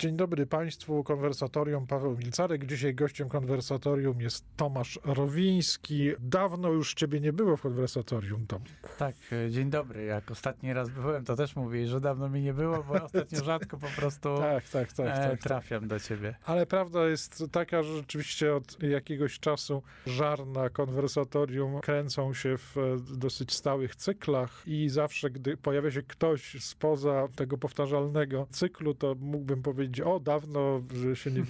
[0.00, 2.66] Dzień dobry Państwu, konwersatorium Paweł Milcarek.
[2.66, 6.10] Dzisiaj gościem konwersatorium jest Tomasz Rowiński.
[6.20, 8.62] Dawno już Ciebie nie było w konwersatorium, Tom.
[8.98, 10.04] Tak, e, dzień dobry.
[10.04, 13.76] Jak ostatni raz byłem, to też mówię, że dawno mi nie było, bo ostatnio rzadko
[13.76, 16.34] po prostu tak, tak, tak, e, tak, trafiam do Ciebie.
[16.44, 23.16] Ale prawda jest taka, że rzeczywiście od jakiegoś czasu żarna konwersatorium kręcą się w e,
[23.16, 29.62] dosyć stałych cyklach i zawsze, gdy pojawia się ktoś spoza tego powtarzalnego cyklu, to mógłbym
[29.62, 30.82] powiedzieć, o, dawno,
[31.14, 31.42] się nie,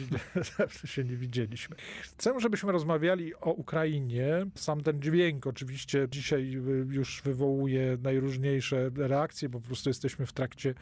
[0.95, 1.77] się nie widzieliśmy.
[2.03, 4.47] Chcę, żebyśmy rozmawiali o Ukrainie.
[4.55, 6.51] Sam ten dźwięk oczywiście dzisiaj
[6.89, 10.75] już wywołuje najróżniejsze reakcje, bo po prostu jesteśmy w trakcie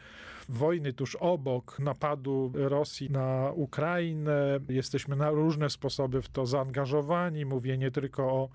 [0.49, 4.59] wojny tuż obok napadu Rosji na Ukrainę.
[4.69, 7.45] Jesteśmy na różne sposoby w to zaangażowani.
[7.45, 8.49] Mówię nie tylko o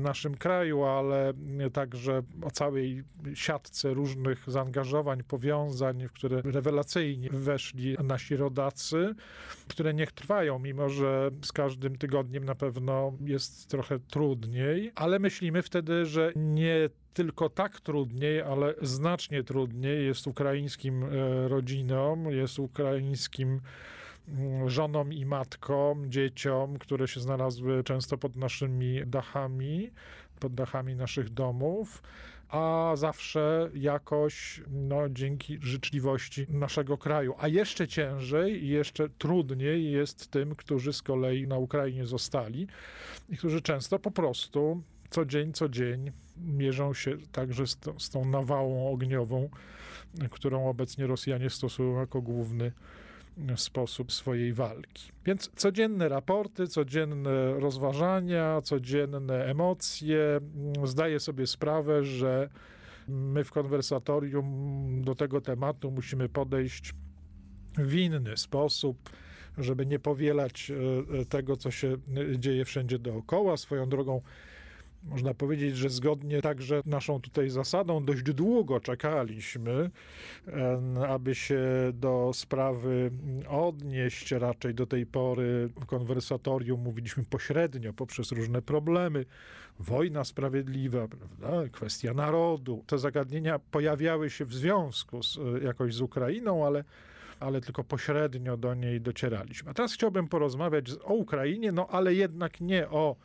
[0.00, 1.34] naszym kraju, ale
[1.72, 9.14] także o całej siatce różnych zaangażowań, powiązań, w które rewelacyjnie weszli nasi rodacy,
[9.68, 15.62] które niech trwają, mimo że z każdym tygodniem na pewno jest trochę trudniej, ale myślimy
[15.62, 23.60] wtedy, że nie tylko tak trudniej, ale znacznie trudniej jest ukraińskim e, rodzinom, jest ukraińskim
[24.66, 29.90] żonom i matkom, dzieciom, które się znalazły często pod naszymi dachami,
[30.40, 32.02] pod dachami naszych domów,
[32.48, 37.34] a zawsze jakoś no, dzięki życzliwości naszego kraju.
[37.38, 42.66] A jeszcze ciężej i jeszcze trudniej jest tym, którzy z kolei na Ukrainie zostali
[43.28, 48.10] i którzy często po prostu co dzień, co dzień mierzą się także z, to, z
[48.10, 49.48] tą nawałą ogniową,
[50.30, 52.72] którą obecnie Rosjanie stosują jako główny
[53.56, 55.12] sposób swojej walki.
[55.24, 60.40] Więc codzienne raporty, codzienne rozważania, codzienne emocje.
[60.84, 62.48] Zdaję sobie sprawę, że
[63.08, 66.92] my w konwersatorium do tego tematu musimy podejść
[67.78, 69.10] w inny sposób,
[69.58, 70.70] żeby nie powielać
[71.20, 71.96] e, tego, co się
[72.38, 73.56] dzieje wszędzie dookoła.
[73.56, 74.22] Swoją drogą
[75.06, 79.90] można powiedzieć, że zgodnie także naszą tutaj zasadą dość długo czekaliśmy,
[81.08, 81.60] aby się
[81.94, 83.10] do sprawy
[83.48, 84.32] odnieść.
[84.32, 89.24] Raczej do tej pory w konwersatorium mówiliśmy pośrednio poprzez różne problemy.
[89.78, 91.68] Wojna sprawiedliwa, prawda?
[91.68, 92.84] kwestia narodu.
[92.86, 96.84] Te zagadnienia pojawiały się w związku z, jakoś z Ukrainą, ale
[97.40, 99.70] ale tylko pośrednio do niej docieraliśmy.
[99.70, 103.16] A teraz chciałbym porozmawiać o Ukrainie, no ale jednak nie o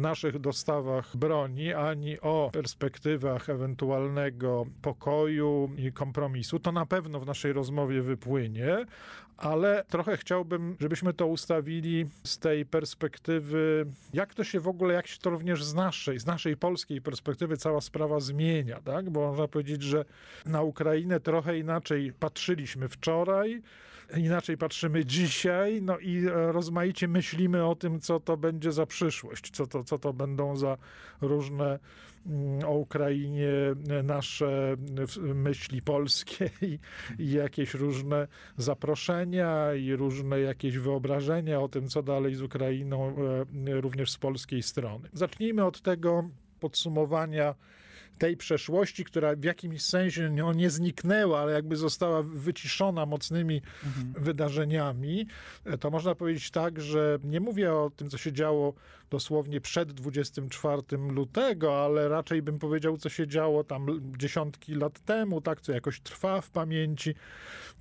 [0.00, 6.58] naszych dostawach broni, ani o perspektywach ewentualnego pokoju i kompromisu.
[6.58, 8.86] To na pewno w naszej rozmowie wypłynie,
[9.36, 15.06] ale trochę chciałbym, żebyśmy to ustawili z tej perspektywy, jak to się w ogóle, jak
[15.06, 19.10] się to również z naszej, z naszej polskiej perspektywy cała sprawa zmienia, tak?
[19.10, 20.04] Bo można powiedzieć, że
[20.46, 23.62] na Ukrainę trochę inaczej patrzyliśmy wczoraj,
[24.16, 29.66] inaczej patrzymy dzisiaj, no i rozmaicie myślimy o tym, co to będzie za przyszłość, co
[29.66, 30.76] to, co to będą za
[31.20, 31.78] różne
[32.26, 33.50] mm, o Ukrainie
[34.04, 34.76] nasze
[35.34, 36.78] myśli polskie i,
[37.18, 43.16] i jakieś różne zaproszenia i różne jakieś wyobrażenia o tym, co dalej z Ukrainą,
[43.66, 45.08] e, również z polskiej strony.
[45.12, 46.28] Zacznijmy od tego
[46.60, 47.54] podsumowania
[48.20, 54.24] tej przeszłości, która w jakimś sensie no, nie zniknęła, ale jakby została wyciszona mocnymi mhm.
[54.24, 55.26] wydarzeniami,
[55.80, 58.74] to można powiedzieć tak, że nie mówię o tym, co się działo
[59.10, 63.86] dosłownie przed 24 lutego, ale raczej bym powiedział, co się działo tam
[64.18, 67.14] dziesiątki lat temu, tak, co jakoś trwa w pamięci,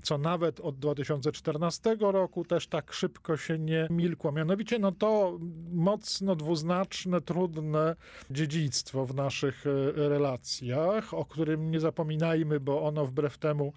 [0.01, 4.31] co nawet od 2014 roku też tak szybko się nie milkło.
[4.31, 5.39] Mianowicie, no to
[5.71, 7.95] mocno dwuznaczne, trudne
[8.31, 13.73] dziedzictwo w naszych e, relacjach relacjach, o którym nie zapominajmy, bo ono wbrew temu,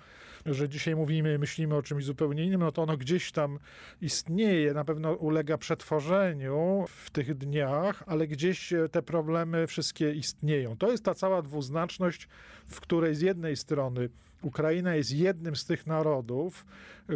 [0.47, 3.59] że dzisiaj mówimy, myślimy o czymś zupełnie innym, no to ono gdzieś tam
[4.01, 10.77] istnieje, na pewno ulega przetworzeniu w tych dniach, ale gdzieś te problemy wszystkie istnieją.
[10.77, 12.29] To jest ta cała dwuznaczność,
[12.67, 14.09] w której z jednej strony
[14.43, 16.67] Ukraina jest jednym z tych narodów,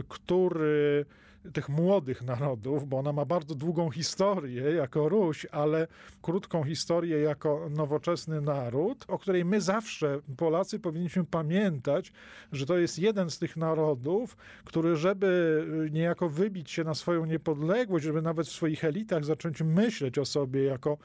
[0.09, 1.07] który
[1.53, 5.87] tych młodych narodów, bo ona ma bardzo długą historię jako Ruś, ale
[6.23, 12.13] krótką historię jako nowoczesny naród, o której my zawsze, Polacy, powinniśmy pamiętać,
[12.53, 15.63] że to jest jeden z tych narodów, który, żeby
[15.93, 20.65] niejako wybić się na swoją niepodległość, żeby nawet w swoich elitach zacząć myśleć o sobie
[20.65, 20.99] jako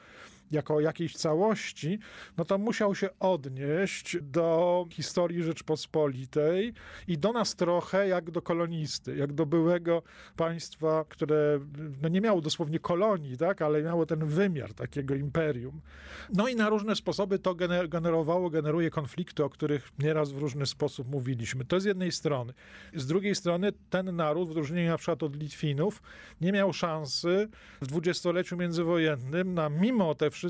[0.50, 1.98] jako jakiejś całości,
[2.36, 6.72] no to musiał się odnieść do historii Rzeczpospolitej
[7.08, 10.02] i do nas trochę jak do kolonisty, jak do byłego
[10.36, 11.60] państwa, które
[12.02, 15.80] no nie miało dosłownie kolonii, tak, ale miało ten wymiar takiego imperium.
[16.34, 17.54] No i na różne sposoby to
[17.88, 21.64] generowało, generuje konflikty, o których nieraz w różny sposób mówiliśmy.
[21.64, 22.52] To z jednej strony.
[22.94, 26.02] Z drugiej strony ten naród, w odróżnieniu na przykład od Litwinów,
[26.40, 27.48] nie miał szansy
[27.80, 30.41] w dwudziestoleciu międzywojennym na mimo te wszystkie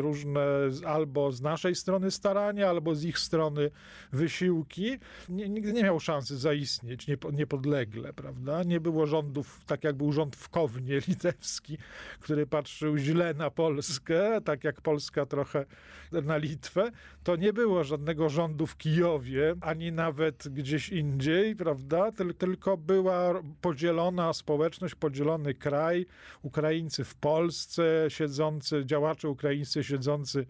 [0.00, 0.46] różne
[0.86, 3.70] albo z naszej strony starania, albo z ich strony
[4.12, 4.98] wysiłki,
[5.28, 8.62] nie, nigdy nie miał szansy zaistnieć niepodlegle, prawda?
[8.62, 11.78] Nie było rządów, tak jak był rząd w Kownie litewski,
[12.20, 15.64] który patrzył źle na Polskę, tak jak Polska trochę
[16.12, 16.90] na Litwę,
[17.24, 22.10] to nie było żadnego rządu w Kijowie, ani nawet gdzieś indziej, prawda?
[22.38, 26.06] Tylko była podzielona społeczność, podzielony kraj,
[26.42, 30.46] Ukraińcy w Polsce, siedzący, działacze ukraińscy siedzący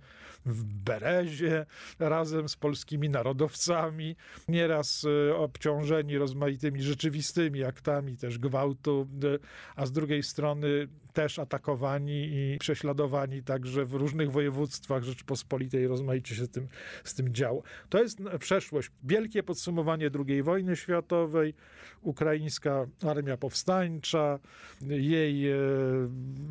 [0.46, 1.66] w Berezie,
[1.98, 4.16] razem z polskimi narodowcami,
[4.48, 9.38] nieraz e, obciążeni rozmaitymi rzeczywistymi aktami też gwałtu, e,
[9.76, 16.48] a z drugiej strony też atakowani i prześladowani także w różnych województwach Rzeczpospolitej rozmaicie się
[16.48, 16.68] tym,
[17.04, 17.62] z tym działo.
[17.88, 18.90] To jest przeszłość.
[19.02, 21.54] Wielkie podsumowanie II wojny światowej,
[22.02, 24.38] ukraińska armia powstańcza,
[24.80, 25.56] jej e,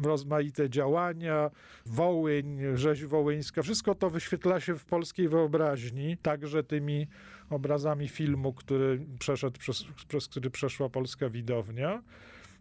[0.03, 1.51] rozmaite działania,
[1.85, 7.07] Wołyń, rzeź wołyńska, wszystko to wyświetla się w polskiej wyobraźni, także tymi
[7.49, 12.03] obrazami filmu, który przeszedł, przez, przez który przeszła polska widownia.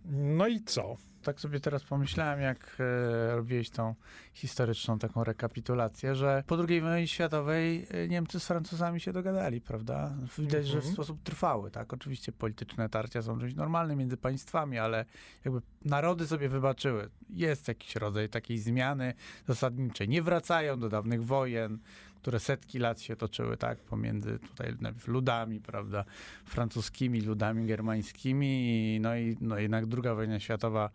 [0.05, 0.97] No i co?
[1.23, 3.95] tak sobie teraz pomyślałem, jak e, robiłeś tą
[4.33, 10.15] historyczną taką rekapitulację, że po II wojnie światowej e, Niemcy z Francuzami się dogadali, prawda?
[10.39, 10.67] Widać, mm -hmm.
[10.67, 10.95] że w mhm.
[10.95, 11.93] sposób trwały, tak?
[11.93, 15.05] Oczywiście polityczne tarcia są czymś normalnym między państwami, ale
[15.45, 17.11] jakby narody sobie wybaczyły.
[17.31, 19.15] Jest jakiś rodzaj takiej zmiany
[19.47, 20.09] zasadniczej.
[20.09, 21.79] Nie wracają do dawnych wojen,
[22.23, 24.75] które setki lat się toczyły, tak, pomiędzy tutaj
[25.07, 26.05] ludami, prawda,
[26.45, 30.91] francuskimi, ludami germańskimi, no i no jednak druga wojna światowa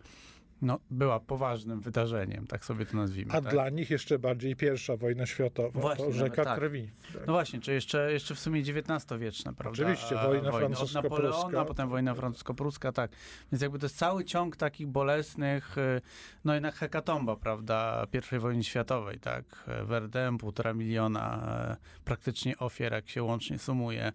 [0.62, 3.31] no, była poważnym wydarzeniem, tak sobie to nazwijmy.
[3.31, 3.51] A tak?
[3.51, 6.59] dla nich jeszcze bardziej pierwsza wojna światowa, właśnie, to rzeka tak.
[6.59, 6.89] krwi.
[7.13, 7.27] Tak.
[7.27, 9.83] No właśnie, czy jeszcze, jeszcze w sumie XIX-wieczna, prawda?
[9.83, 11.65] Oczywiście, wojna, wojna francusko-pruska.
[11.65, 13.12] potem wojna francusko-pruska, tak.
[13.51, 16.01] Więc jakby to jest cały ciąg takich bolesnych, y,
[16.45, 19.65] no jednak hekatomba, prawda, pierwszej wojny światowej, tak.
[19.83, 24.12] Verdun, półtora miliona e, praktycznie ofiar, jak się łącznie sumuje.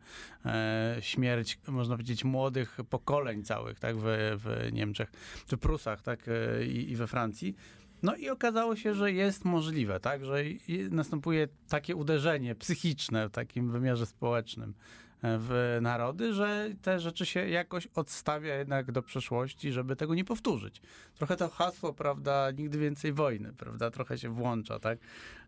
[0.46, 4.02] E, śmierć, można powiedzieć, młodych pokoleń całych, tak, w,
[4.36, 5.12] w Niemczech,
[5.46, 6.20] czy Prusach, tak,
[6.66, 7.56] i, i we Francji.
[8.02, 10.42] No i okazało się, że jest możliwe, tak, że
[10.90, 14.74] następuje takie uderzenie psychiczne w takim wymiarze społecznym
[15.22, 20.82] w narody, że te rzeczy się jakoś odstawia jednak do przeszłości, żeby tego nie powtórzyć.
[21.14, 24.98] Trochę to hasło, prawda, nigdy więcej wojny, prawda, trochę się włącza, tak,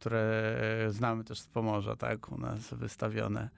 [0.01, 3.49] które znamy też z Pomorza, tak, u nas wystawione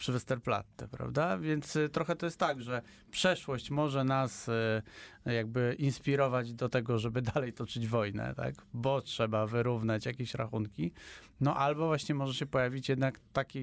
[0.00, 4.82] przy Westerplatte, prawda, więc y, trochę to jest tak, że przeszłość może nas y,
[5.26, 10.92] jakby inspirować do tego, żeby dalej toczyć wojnę, tak, bo trzeba wyrównać jakieś rachunki,
[11.40, 13.60] no albo właśnie może się pojawić jednak takie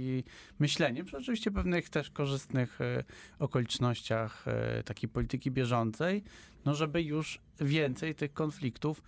[0.59, 3.03] myślenie, przy oczywiście pewnych też korzystnych y,
[3.39, 4.45] okolicznościach
[4.85, 6.23] takiej polityki bieżącej,
[6.67, 9.03] no żeby już więcej tych konfliktów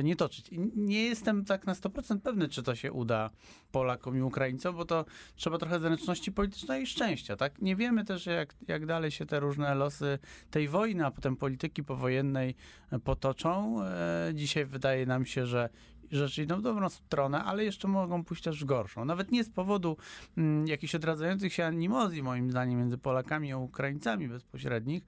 [0.00, 0.48] y, nie toczyć.
[0.48, 3.30] I nie jestem tak na 100% pewny, czy to się uda
[3.72, 5.04] Polakom i Ukraińcom, bo to
[5.36, 7.62] trzeba trochę zręczności politycznej i szczęścia, tak?
[7.62, 10.18] Nie wiemy też, jak, jak dalej się te różne losy
[10.50, 12.54] tej wojny, a potem polityki powojennej
[13.04, 13.76] potoczą.
[14.34, 15.68] Dzisiaj wydaje nam się, że
[16.10, 19.04] rzeczy idą w dobrą stronę, ale jeszcze mogą pójść też w gorszą.
[19.04, 19.96] Nawet nie z powodu
[20.36, 25.04] mm, jakichś odradzających się animozji, moim zdaniem, między Polakami a Ukraińcami bezpośrednich,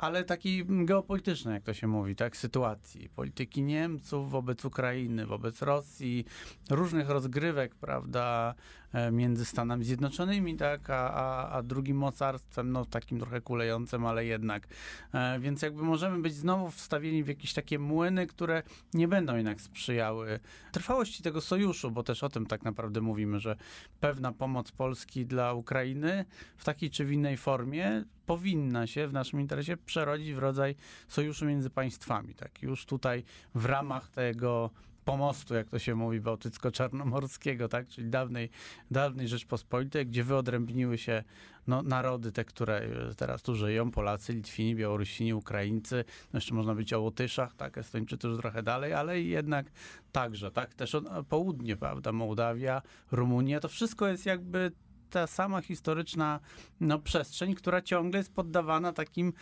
[0.00, 3.08] ale taki geopolityczny, jak to się mówi, tak, sytuacji.
[3.08, 6.24] Polityki Niemców wobec Ukrainy, wobec Rosji,
[6.70, 8.54] różnych rozgrywek, prawda,
[8.92, 14.24] e, między Stanami Zjednoczonymi, tak, a, a, a drugim mocarstwem, no takim trochę kulejącym, ale
[14.24, 14.66] jednak.
[15.14, 18.62] E, więc jakby możemy być znowu wstawieni w jakieś takie młyny, które
[18.94, 20.40] nie będą jednak sprzyjały
[20.72, 23.56] trwałości tego sojuszu, bo też o tym tak naprawdę mówimy, że
[24.00, 26.24] pewna pomoc Polski dla Ukrainy
[26.56, 30.74] w takiej czy w innej formie powinna się w naszym interesie przerodzić w rodzaj
[31.08, 32.34] sojuszu między państwami.
[32.34, 34.70] Tak, już tutaj w ramach tego
[35.04, 37.88] pomostu, jak to się mówi, bałtycko-czarnomorskiego, tak?
[37.88, 38.50] czyli dawnej,
[38.90, 41.24] dawnej Rzeczpospolitej, gdzie wyodrębniły się
[41.66, 42.82] no, narody, te, które
[43.16, 48.28] teraz tu żyją, Polacy, Litwini, Białorusini, Ukraińcy, no jeszcze można być o Łotyszach, tak, Estończycy
[48.28, 49.66] już trochę dalej, ale jednak
[50.12, 50.96] także, tak, też
[51.28, 52.82] południe, prawda, Mołdawia,
[53.12, 54.72] Rumunia, to wszystko jest jakby
[55.10, 56.40] ta sama historyczna
[56.80, 59.32] no, przestrzeń, która ciągle jest poddawana takim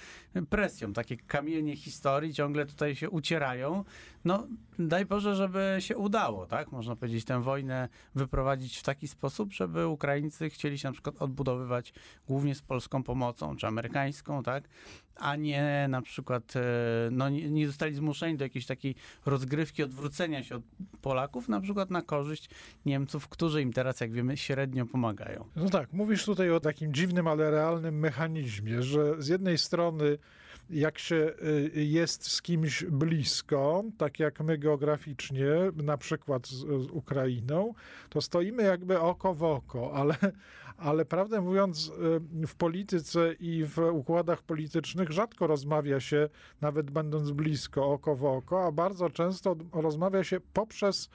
[0.51, 0.93] presjom.
[0.93, 3.85] Takie kamienie historii ciągle tutaj się ucierają.
[4.25, 4.47] No,
[4.79, 6.73] daj Boże, żeby się udało, tak?
[6.73, 11.93] Można powiedzieć, tę wojnę wyprowadzić w taki sposób, żeby Ukraińcy chcieli się na przykład odbudowywać
[12.27, 14.69] głównie z polską pomocą, czy amerykańską, tak?
[15.19, 16.61] A nie na przykład, e,
[17.11, 18.95] no nie, nie zostali zmuszeni do jakiejś takiej
[19.27, 20.63] rozgrywki, odwrócenia się od
[21.03, 22.51] Polaków, na przykład na korzyść
[22.87, 25.45] Niemców, którzy im teraz, jak wiemy, średnio pomagają.
[25.57, 30.19] No tak, mówisz tutaj o takim dziwnym, ale realnym mechanizmie, że z jednej strony
[30.71, 31.33] jak się
[31.77, 37.75] y, jest z kimś blisko, tak jak my geograficznie, na przykład z, z Ukrainą,
[38.09, 40.15] to stoimy jakby oko w oko, ale,
[40.77, 41.93] ale prawdę mówiąc,
[42.43, 46.29] y, w polityce i w układach politycznych rzadko rozmawia się,
[46.61, 51.11] nawet będąc blisko, oko w oko, a bardzo często rozmawia się poprzez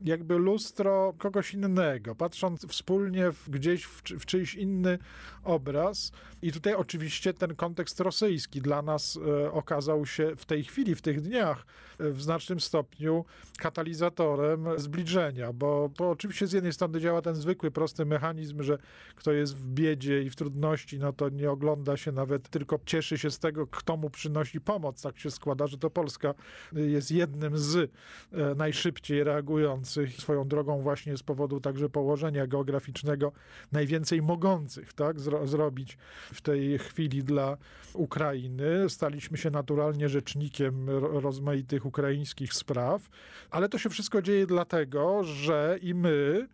[0.00, 4.98] jakby lustro kogoś innego, patrząc wspólnie w, gdzieś w, w czyjś inny
[5.44, 6.12] obraz.
[6.42, 11.02] I tutaj oczywiście ten kontekst rosyjski dla nas e, okazał się w tej chwili, w
[11.02, 11.66] tych dniach,
[11.98, 13.24] e, w znacznym stopniu
[13.58, 18.78] katalizatorem zbliżenia, bo to oczywiście z jednej strony działa ten zwykły, prosty mechanizm, że
[19.14, 23.18] kto jest w biedzie i w trudności, no to nie ogląda się nawet, tylko cieszy
[23.18, 25.02] się z tego, kto mu przynosi pomoc.
[25.02, 26.34] Tak się składa, że to Polska
[26.72, 27.76] jest jednym z
[28.32, 29.85] e, najszybciej reagujących
[30.18, 33.32] swoją drogą właśnie z powodu także położenia geograficznego
[33.72, 35.98] najwięcej mogących tak, zro zrobić
[36.32, 37.56] w tej chwili dla
[37.94, 38.88] Ukrainy.
[38.88, 43.08] Staliśmy się naturalnie rzecznikiem rozmaitych ukraińskich spraw,
[43.50, 46.48] ale to się wszystko dzieje dlatego, że i my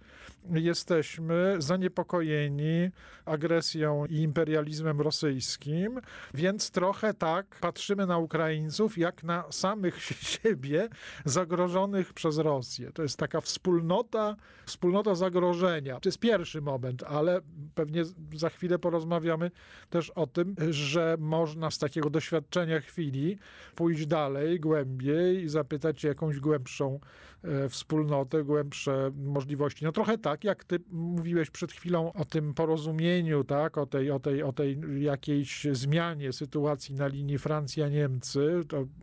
[0.50, 2.90] jesteśmy zaniepokojeni
[3.25, 6.00] agresją i imperializmem rosyjskim,
[6.34, 10.88] więc trochę tak patrzymy na Ukraińców jak na samych siebie
[11.25, 12.92] zagrożonych przez Rosję.
[12.92, 16.00] To jest taka wspólnota, wspólnota zagrożenia.
[16.00, 17.40] To jest pierwszy moment, ale
[17.75, 19.50] pewnie za chwilę porozmawiamy
[19.90, 23.38] też o tym, że można z takiego doświadczenia chwili
[23.75, 27.00] pójść dalej, głębiej i zapytać jakąś głębszą
[27.44, 29.84] e, wspólnotę, głębsze możliwości.
[29.84, 34.21] No trochę tak, jak ty mówiłeś przed chwilą o tym porozumieniu, tak, o tej, o
[34.21, 38.61] tej, o tej jakiejś zmianie sytuacji na linii Francja-Niemcy,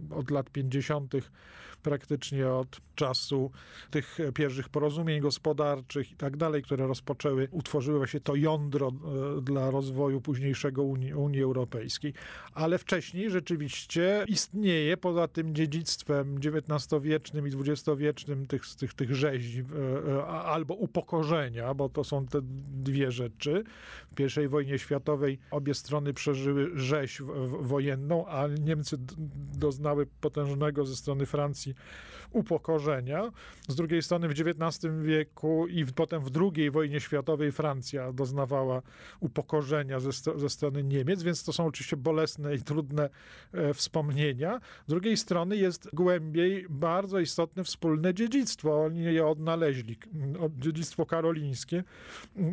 [0.10, 1.14] od lat 50
[1.80, 3.52] praktycznie od czasu
[3.92, 9.72] tych pierwszych porozumień gospodarczych i tak dalej, które rozpoczęły, utworzyły właśnie to jądro e, dla
[9.72, 12.14] rozwoju późniejszego Unii, Unii Europejskiej.
[12.54, 20.12] Ale wcześniej rzeczywiście istnieje poza tym dziedzictwem XIX-wiecznym i XX-wiecznym tych, tych, tych rzeźb e,
[20.14, 22.40] e, albo upokorzenia, bo to są te
[22.84, 23.64] dwie rzeczy.
[24.18, 27.22] W I wojnie światowej obie strony przeżyły rzeź
[27.60, 28.98] wojenną, a Niemcy
[29.54, 31.69] doznały potężnego ze strony Francji
[32.32, 33.32] upokorzenia.
[33.68, 38.82] Z drugiej strony w XIX wieku i potem w II wojnie światowej Francja doznawała
[39.20, 43.10] upokorzenia ze, ze strony Niemiec, więc to są oczywiście bolesne i trudne
[43.54, 44.60] e, wspomnienia.
[44.88, 48.84] Z drugiej strony jest głębiej bardzo istotne wspólne dziedzictwo.
[48.84, 49.98] Oni je odnaleźli.
[50.58, 51.84] Dziedzictwo karolińskie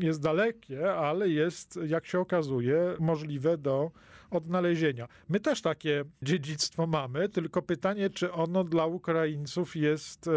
[0.01, 3.91] jest dalekie, ale jest, jak się okazuje, możliwe do
[4.31, 5.09] odnalezienia.
[5.29, 10.33] My też takie dziedzictwo mamy, tylko pytanie, czy ono dla Ukraińców jest e,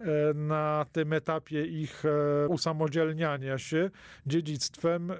[0.00, 3.90] e, na tym etapie ich e, usamodzielniania się
[4.26, 5.12] dziedzictwem,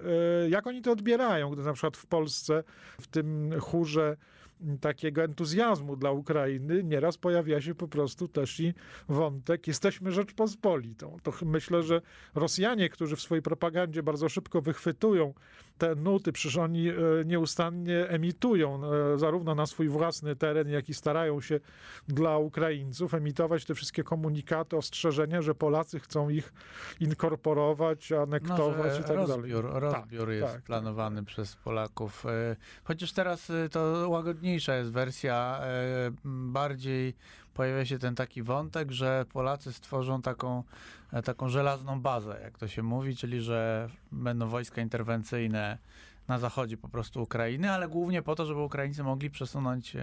[0.49, 2.65] jak oni to odbierają, gdy na przykład w Polsce
[3.01, 4.17] w tym chórze
[4.81, 8.75] takiego entuzjazmu dla Ukrainy, nieraz pojawia się po prostu też i
[9.09, 11.17] wątek jesteśmy Rzeczpospolitą.
[11.23, 12.01] To myślę, że
[12.35, 15.35] Rosjanie, którzy w swojej propagandzie bardzo szybko wychwytują
[15.79, 20.95] te nuty, przecież oni e, nieustannie emitują e, zarówno na swój własny teren, jak i
[20.95, 21.61] starają się
[22.09, 26.53] dla Ukraińców emitować te wszystkie komunikaty, ostrzeżenia, że Polacy chcą ich
[27.01, 29.81] inkorporować, anektować no, i tak rozbiór, dalej.
[29.81, 31.27] Rozbiór tak, jest tak, planowany tak.
[31.27, 32.27] przez Polaków.
[32.27, 35.61] E, chociaż teraz to łagodniejsza jest wersja,
[36.25, 37.15] bardziej
[37.57, 40.63] pojawia się ten taki wątek, że Polacy stworzą taką,
[41.13, 45.79] e, taką żelazną bazę, jak to się mówi, czyli że będą wojska interwencyjne
[46.29, 49.97] na zachodzie po prostu Ukrainy, ale głównie po to, żeby Ukraińcy mogli przesunąć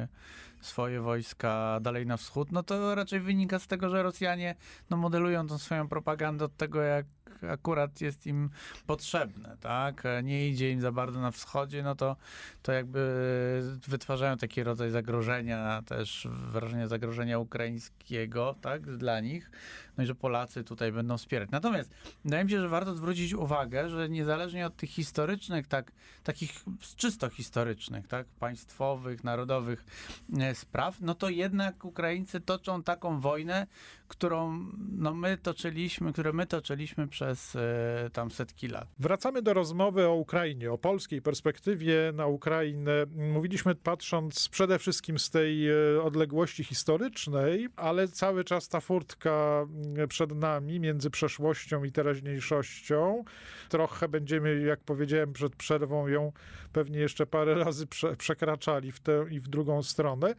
[0.61, 4.55] swoje wojska dalej na wschód, no to raczej wynika z tego, że Rosjanie
[4.89, 7.05] no, modelują tą swoją propagandę od tego, jak
[7.51, 8.49] akurat jest im
[8.87, 10.03] potrzebne, tak?
[10.23, 12.15] Nie idzie im za bardzo na wschodzie, no to,
[12.61, 18.97] to jakby wytwarzają taki rodzaj zagrożenia, też wrażenie zagrożenia ukraińskiego, tak?
[18.97, 19.51] Dla nich.
[19.97, 21.49] No i że Polacy tutaj będą wspierać.
[21.51, 21.91] Natomiast
[22.25, 25.91] wydaje mi się, że warto zwrócić uwagę, że niezależnie od tych historycznych, tak,
[26.23, 26.63] takich
[26.95, 28.27] czysto historycznych, tak?
[28.27, 29.85] Państwowych, narodowych
[30.39, 33.67] e, spraw, no to jednak Ukraińcy toczą taką wojnę,
[34.15, 38.87] którą no my toczyliśmy, które my toczyliśmy przez e, tam setki lat.
[38.99, 42.91] Wracamy do rozmowy o Ukrainie, o polskiej perspektywie na Ukrainę.
[43.15, 50.07] Mówiliśmy patrząc przede wszystkim z tej e, odległości historycznej, ale cały czas ta furtka mm,
[50.07, 53.23] przed nami między przeszłością i teraźniejszością.
[53.69, 56.31] Trochę będziemy, jak powiedziałem przed przerwą, ją
[56.73, 60.35] pewnie jeszcze parę razy prze, przekraczali w tę i w drugą stronę.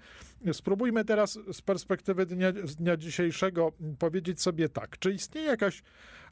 [0.53, 3.64] Spróbujmy teraz z perspektywy dnia, dnia dzisiejszego
[3.99, 5.83] powiedzieć sobie tak, czy istnieje jakaś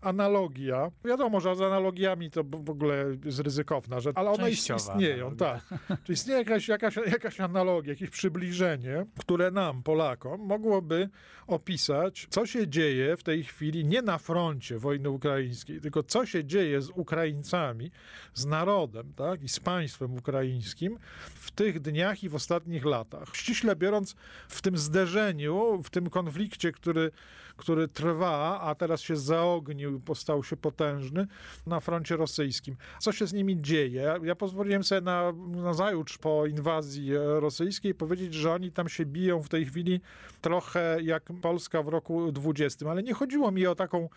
[0.03, 0.91] analogia.
[1.05, 5.61] Wiadomo, że z analogiami to w ogóle jest ryzykowna rzecz, ale one Częściowa istnieją, analogia.
[5.89, 5.99] tak.
[6.05, 11.09] Czy istnieje jakaś, jakaś, jakaś analogia, jakieś przybliżenie, które nam, Polakom, mogłoby
[11.47, 16.45] opisać, co się dzieje w tej chwili nie na froncie wojny ukraińskiej, tylko co się
[16.45, 17.91] dzieje z Ukraińcami,
[18.35, 20.99] z narodem tak, i z państwem ukraińskim
[21.35, 23.29] w tych dniach i w ostatnich latach.
[23.37, 24.17] Ściśle biorąc,
[24.49, 27.11] w tym zderzeniu, w tym konflikcie, który
[27.57, 31.27] który trwa, a teraz się zaognił, postał się potężny
[31.67, 32.77] na froncie rosyjskim.
[33.01, 34.15] Co się z nimi dzieje?
[34.23, 39.07] Ja, pozwoliłem sobie na, na zajutrz po inwazji e, rosyjskiej powiedzieć, że oni tam się
[39.07, 40.01] biją w tej chwili
[40.41, 44.09] trochę jak Polska w roku 20, ale nie chodziło mi o taką,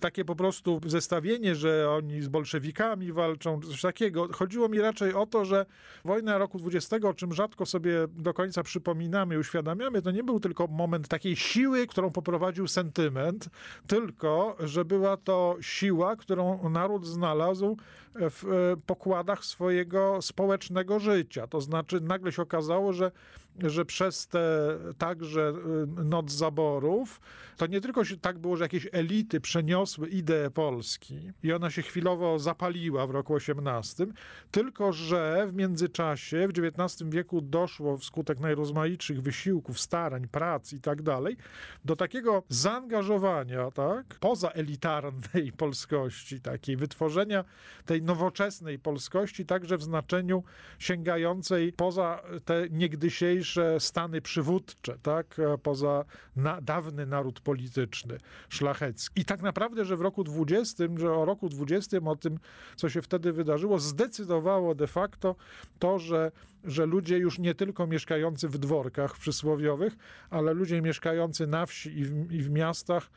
[0.00, 4.28] takie po prostu zestawienie, że oni z bolszewikami walczą, coś takiego.
[4.32, 5.66] Chodziło mi raczej o to, że
[6.04, 10.66] wojna roku 20, o czym rzadko sobie do końca przypominamy uświadamiamy, to nie był tylko
[10.66, 13.48] moment takiej siły, którą poprowadził sentyment,
[13.86, 17.76] tylko że była to siła, którą naród znalazł
[18.14, 21.46] w e, pokładach swojego społecznego życia.
[21.46, 23.10] To znaczy nagle się okazało, że
[23.58, 25.52] że przez te także
[26.00, 27.20] y, noc zaborów,
[27.56, 31.82] to nie tylko się tak było, że jakieś elity przeniosły ideę Polski i ona się
[31.82, 34.12] chwilowo zapaliła w roku XVIII,
[34.50, 41.02] tylko że w międzyczasie, w XIX wieku doszło wskutek najrozmaitszych wysiłków, starań, prac i tak
[41.02, 41.36] dalej,
[41.84, 47.44] do takiego zaangażowania, tak, poza elitarnej polskości, takiej wytworzenia
[47.86, 50.42] tej nowoczesnej polskości, także w znaczeniu
[50.78, 53.43] sięgającej poza te niegdysiejsze
[53.78, 56.04] stany przywódcze, tak, poza
[56.36, 59.20] na, dawny naród polityczny, szlachecki.
[59.20, 62.38] I tak naprawdę, że w roku 20, że o roku 20, o tym,
[62.76, 65.36] co się wtedy wydarzyło, zdecydowało de facto
[65.78, 66.32] to, że,
[66.64, 69.96] że ludzie już nie tylko mieszkający w dworkach przysłowiowych,
[70.30, 73.10] ale ludzie mieszkający na wsi i w, i w miastach,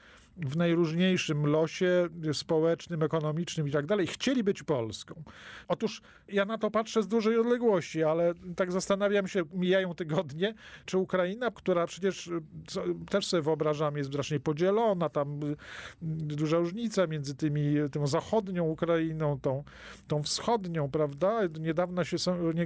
[0.46, 5.24] w najróżniejszym losie społecznym, ekonomicznym i tak dalej, chcieli być Polską.
[5.68, 10.54] Otóż ja na to patrzę z dużej odległości, ale tak zastanawiam się, mijają tygodnie,
[10.86, 12.30] czy Ukraina, która przecież
[12.68, 15.40] co, też sobie wyobrażam, jest strasznie podzielona, tam
[16.02, 19.64] duża różnica między tymi, tą zachodnią Ukrainą, tą,
[20.08, 21.40] tą wschodnią, prawda?
[21.60, 22.18] Niedawno się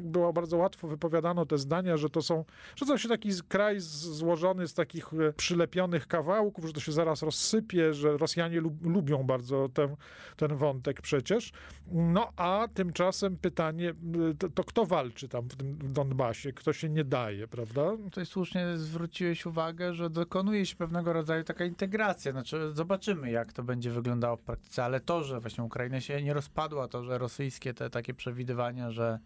[0.02, 4.68] było bardzo łatwo wypowiadano te zdania, że to są, że to się taki kraj złożony
[4.68, 7.61] z takich e, przylepionych kawałków, że to się zaraz rozsypie,
[7.92, 9.96] że Rosjanie lub, lubią bardzo ten,
[10.36, 11.52] ten wątek przecież.
[11.92, 13.94] No a tymczasem pytanie,
[14.40, 16.54] to, to kto walczy tam w tym w Donbasie?
[16.54, 17.98] Kto się nie daje, prawda?
[18.04, 22.32] Tutaj słusznie zwróciłeś uwagę, że dokonuje się pewnego rodzaju taka integracja.
[22.32, 26.34] Znaczy, zobaczymy, jak to będzie wyglądało w praktyce, ale to, że właśnie Ukraina się nie
[26.34, 29.20] rozpadła, to, że rosyjskie te takie przewidywania, że,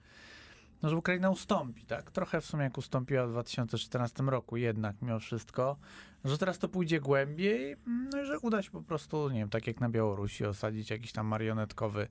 [0.86, 2.12] no, że Ukraina ustąpi, tak?
[2.12, 5.78] Trochę w sumie jak ustąpiła w 2014 roku, jednak mimo wszystko,
[6.26, 7.76] że teraz to pójdzie głębiej,
[8.12, 11.12] no i że uda się po prostu, nie wiem, tak jak na Białorusi, osadzić jakiś
[11.12, 12.08] tam marionetkowy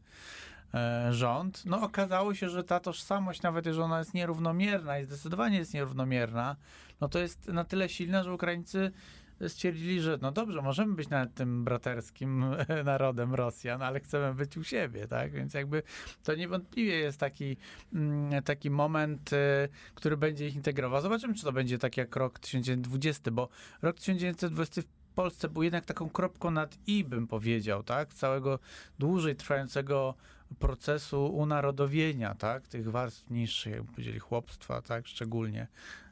[0.75, 1.63] e, rząd.
[1.67, 6.57] No okazało się, że ta tożsamość, nawet jeżeli ona jest nierównomierna i zdecydowanie jest nierównomierna,
[7.01, 8.93] no to jest na tyle silna, że Ukraińcy
[9.49, 12.45] stwierdzili, że no dobrze, możemy być nawet tym braterskim
[12.85, 15.33] narodem Rosjan, ale chcemy być u siebie, tak?
[15.33, 15.83] Więc jakby
[16.23, 17.57] to niewątpliwie jest taki,
[17.95, 19.37] mm, taki moment, y,
[19.95, 21.03] który będzie ich integrował.
[21.03, 23.49] Zobaczymy, czy to będzie tak jak rok 1920, bo
[23.83, 28.15] rok 1920 w Polsce był jednak taką kropką nad i, bym powiedział, tak?
[28.15, 28.59] Całego
[28.99, 30.15] dłużej trwającego
[30.59, 32.69] procesu unarodowienia, tak?
[32.69, 35.07] Tych warstw niższych, jakby powiedzieli, chłopstwa, tak?
[35.07, 35.67] Szczególnie.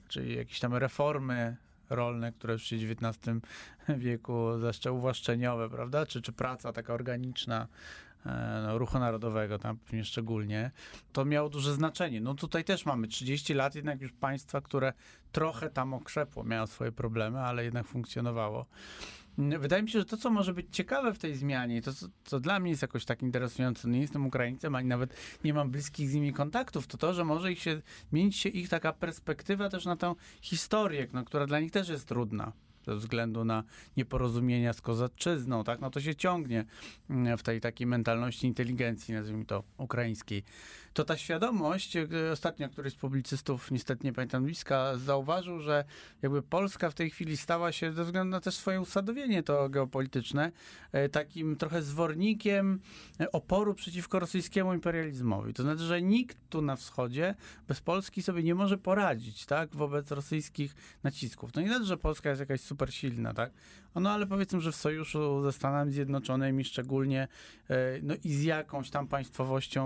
[0.08, 1.56] Czyli jakieś tam reformy
[1.94, 3.40] rolne, które w XIX
[3.88, 6.06] wieku, zwłaszcza uwłaszczeniowe, prawda?
[6.06, 7.68] Czy, czy praca taka organiczna,
[8.26, 10.70] e, no, ruchu narodowego tam pewnie szczególnie,
[11.12, 12.20] to miało duże znaczenie.
[12.20, 14.92] No tutaj też mamy 30 lat jednak już państwa, które
[15.32, 18.66] trochę tam okrzepło, miało swoje problemy, ale jednak funkcjonowało.
[19.38, 22.40] Wydaje mi się, że to, co może być ciekawe w tej zmianie, to, co, co
[22.40, 25.14] dla mnie jest jakoś tak interesujące, nie jestem Ukraińcem, ani nawet
[25.44, 28.68] nie mam bliskich z nimi kontaktów, to to, że może ich się, zmienić się ich
[28.68, 32.52] taka perspektywa też na tę historię, no, która dla nich też jest trudna
[32.86, 33.64] ze względu na
[33.96, 35.80] nieporozumienia z kozaczyzną, tak?
[35.80, 36.64] No to się ciągnie
[37.10, 40.44] mm, w tej takiej mentalności inteligencji, nazwijmy to, ukraińskiej.
[40.92, 41.96] To ta świadomość,
[42.32, 45.84] ostatnio któryś z publicystów, niestety nie pamiętam bliska, zauważył, że
[46.22, 50.52] jakby Polska w tej chwili stała się, ze względu na też swoje usadowienie to geopolityczne,
[50.92, 52.80] e, takim trochę zwornikiem
[53.20, 55.54] e, oporu przeciwko rosyjskiemu imperializmowi.
[55.54, 57.34] To znaczy, że nikt tu na wschodzie
[57.68, 61.52] bez Polski sobie nie może poradzić, tak, wobec rosyjskich nacisków.
[61.52, 63.52] To nie znaczy, że Polska jest jakaś super silna, tak,
[64.00, 67.28] no ale powiedzmy, że w sojuszu ze Stanami Zjednoczonymi szczególnie,
[68.02, 69.82] no i z jakąś tam państwowością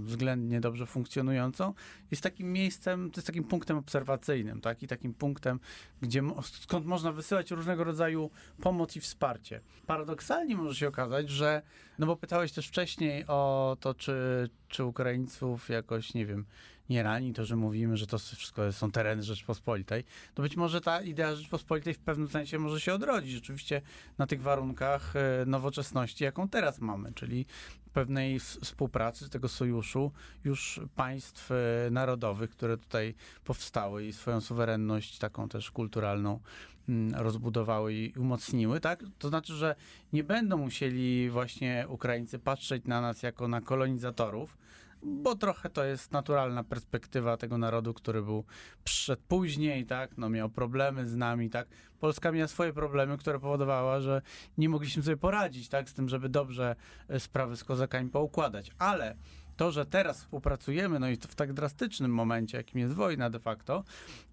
[0.00, 1.74] względnie dobrze funkcjonującą,
[2.10, 4.82] jest takim miejscem, to jest takim punktem obserwacyjnym, tak?
[4.82, 5.60] I takim punktem,
[6.00, 8.30] gdzie, skąd można wysyłać różnego rodzaju
[8.62, 9.60] pomoc i wsparcie.
[9.86, 11.62] Paradoksalnie może się okazać, że,
[11.98, 16.44] no bo pytałeś też wcześniej o to, czy, czy Ukraińców jakoś, nie wiem,
[16.88, 21.02] nie rani to, że mówimy, że to wszystko są tereny Rzeczpospolitej, to być może ta
[21.02, 23.82] idea Rzeczpospolitej w pewnym sensie może się odrodzić rzeczywiście
[24.18, 27.46] na tych warunkach e, nowoczesności, jaką teraz mamy, czyli
[27.94, 30.12] pewnej współpracy, tego sojuszu
[30.44, 31.54] już państw e,
[31.90, 36.40] narodowych, które tutaj powstały i swoją suwerenność taką też kulturalną
[36.88, 39.04] mm, rozbudowały i umocniły, tak?
[39.18, 39.76] To znaczy, że
[40.12, 44.56] nie będą musieli właśnie Ukraińcy patrzeć na nas jako na kolonizatorów,
[45.04, 48.44] bo trochę to jest naturalna perspektywa tego narodu, który był
[48.84, 51.68] przyszedł później, tak, no miał problemy z nami, tak.
[52.00, 54.22] Polska miała swoje problemy, które powodowały, że
[54.58, 56.76] nie mogliśmy sobie poradzić, tak, z tym, żeby dobrze
[57.08, 59.16] e, sprawy z kozakami poukładać, ale
[59.56, 63.38] to, że teraz współpracujemy, no i to w tak drastycznym momencie, jakim jest wojna de
[63.38, 63.84] facto,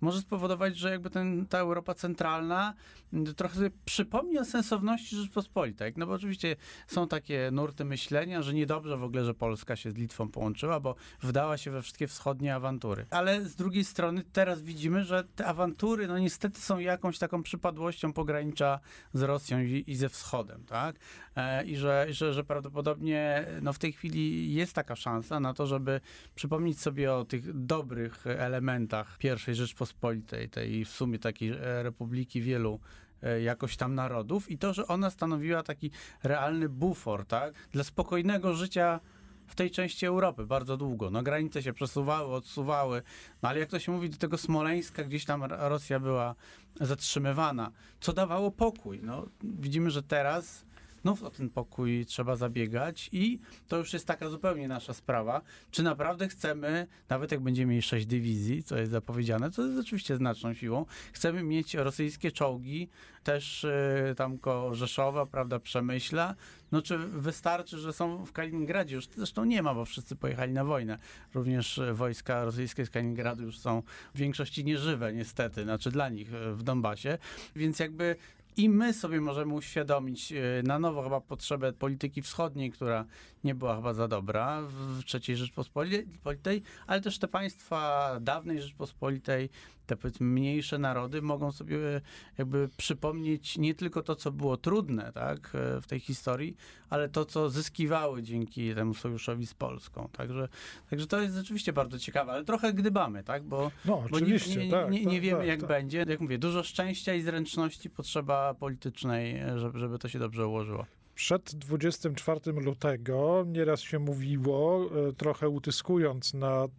[0.02, 2.74] może spowodować, że jakby ten, ta Europa centralna
[3.14, 5.94] mm, trochę sobie przypomni o sensowności Rzeczpospolitej.
[5.98, 6.56] No bo oczywiście
[6.88, 10.96] są takie nurty myślenia, że niedobrze w ogóle, że Polska się z Litwą połączyła, bo
[11.22, 13.06] wdała się we wszystkie wschodnie awantury.
[13.10, 18.14] Ale z drugiej strony teraz widzimy, że te awantury, no niestety są jakąś taką przypadłością
[18.14, 18.80] pogranicza
[19.14, 20.96] z Rosją i, i ze wschodem, tak?
[21.36, 25.68] E, I że, że, że prawdopodobnie no w tej chwili jest taka szansa, na to,
[25.68, 26.02] żeby
[26.36, 32.80] przypomnieć sobie o tych dobrych elementach pierwszej Rzeczpospolitej, tej w sumie takiej e, republiki wielu
[33.24, 35.92] e, jakoś tam narodów i to, że ona stanowiła taki
[36.24, 39.00] realny bufor, tak, dla spokojnego życia
[39.48, 41.10] w tej części Europy bardzo długo.
[41.10, 43.02] No granice się przesuwały, odsuwały,
[43.44, 46.36] no ale jak to się mówi, do tego Smoleńska gdzieś tam Rosja była
[46.82, 49.00] zatrzymywana, co dawało pokój.
[49.04, 50.66] No, widzimy, że teraz
[51.02, 55.84] znów o ten pokój trzeba zabiegać i to już jest taka zupełnie nasza sprawa, czy
[55.84, 60.54] naprawdę chcemy, nawet jak będziemy mieli sześć dywizji, co jest zapowiedziane, co jest oczywiście znaczną
[60.54, 62.90] siłą, chcemy mieć rosyjskie czołgi,
[63.24, 64.38] też y, tam
[64.72, 66.36] Rzeszowa, prawda, Przemyśla,
[66.72, 68.96] no czy wystarczy, że są w Kaliningradzie?
[68.96, 70.98] Już zresztą nie ma, bo wszyscy pojechali na wojnę.
[71.34, 73.84] Również wojska rosyjskie z Kaliningradu już są
[74.16, 77.18] w większości nieżywe, niestety, znaczy dla nich y, w Donbasie.
[77.56, 78.16] Więc jakby
[78.58, 83.06] i my sobie możemy uświadomić e, na nowo chyba potrzebę polityki wschodniej, która
[83.44, 89.50] nie była chyba za dobra w III Rzeczpospolitej, ale też te państwa dawnej Rzeczpospolitej,
[89.92, 92.02] te powiedzmy mniejsze narody mogą sobie e,
[92.38, 96.58] jakby przypomnieć nie tylko to, co było trudne tak, e, w tej historii,
[96.90, 100.10] ale to, co zyskiwały dzięki temu sojuszowi z Polską.
[100.12, 100.48] Także,
[100.90, 104.66] także to jest rzeczywiście bardzo ciekawe, ale trochę gdybamy, tak, bo, no, bo nie, nie,
[104.66, 105.70] nie, tak, nie, nie tak, wiemy, tak, jak tak.
[105.70, 106.06] będzie.
[106.10, 110.86] Jak mówię, dużo szczęścia i zręczności potrzeba politycznej, żeby, żeby to się dobrze ułożyło.
[111.16, 116.72] Przed 24 lutego nieraz się mówiło, e, trochę utyskując nad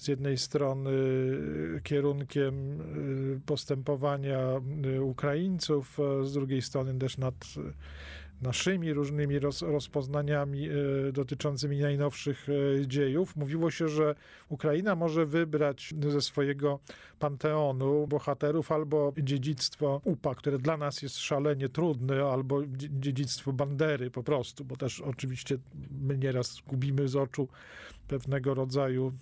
[0.00, 0.90] z jednej strony
[1.82, 2.78] kierunkiem
[3.46, 4.38] postępowania
[5.02, 7.34] Ukraińców, z drugiej strony też nad
[8.42, 10.72] naszymi różnymi roz, rozpoznaniami e,
[11.12, 13.36] dotyczącymi najnowszych e, dziejów.
[13.36, 14.14] Mówiło się, że
[14.48, 16.80] Ukraina może wybrać ze swojego
[17.18, 24.22] panteonu bohaterów albo dziedzictwo UPA, które dla nas jest szalenie trudne, albo dziedzictwo Bandery po
[24.22, 25.58] prostu, bo też oczywiście
[25.90, 27.48] my nieraz gubimy z oczu
[28.08, 29.12] pewnego rodzaju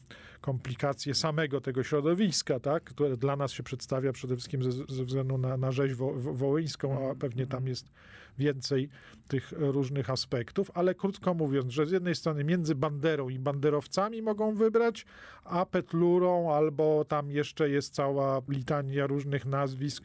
[0.41, 2.85] komplikacje samego tego środowiska, tak?
[2.85, 7.11] które dla nas się przedstawia przede wszystkim ze, ze względu na, na rzeź wo, wołyńską,
[7.11, 7.91] a pewnie tam jest
[8.39, 8.89] więcej
[9.29, 14.55] tych różnych aspektów, ale krótko mówiąc, że z jednej strony między Banderą i banderowcami mogą
[14.55, 15.07] wybrać,
[15.45, 20.05] a Petlurą albo tam jeszcze jest cała litania różnych nazwisk.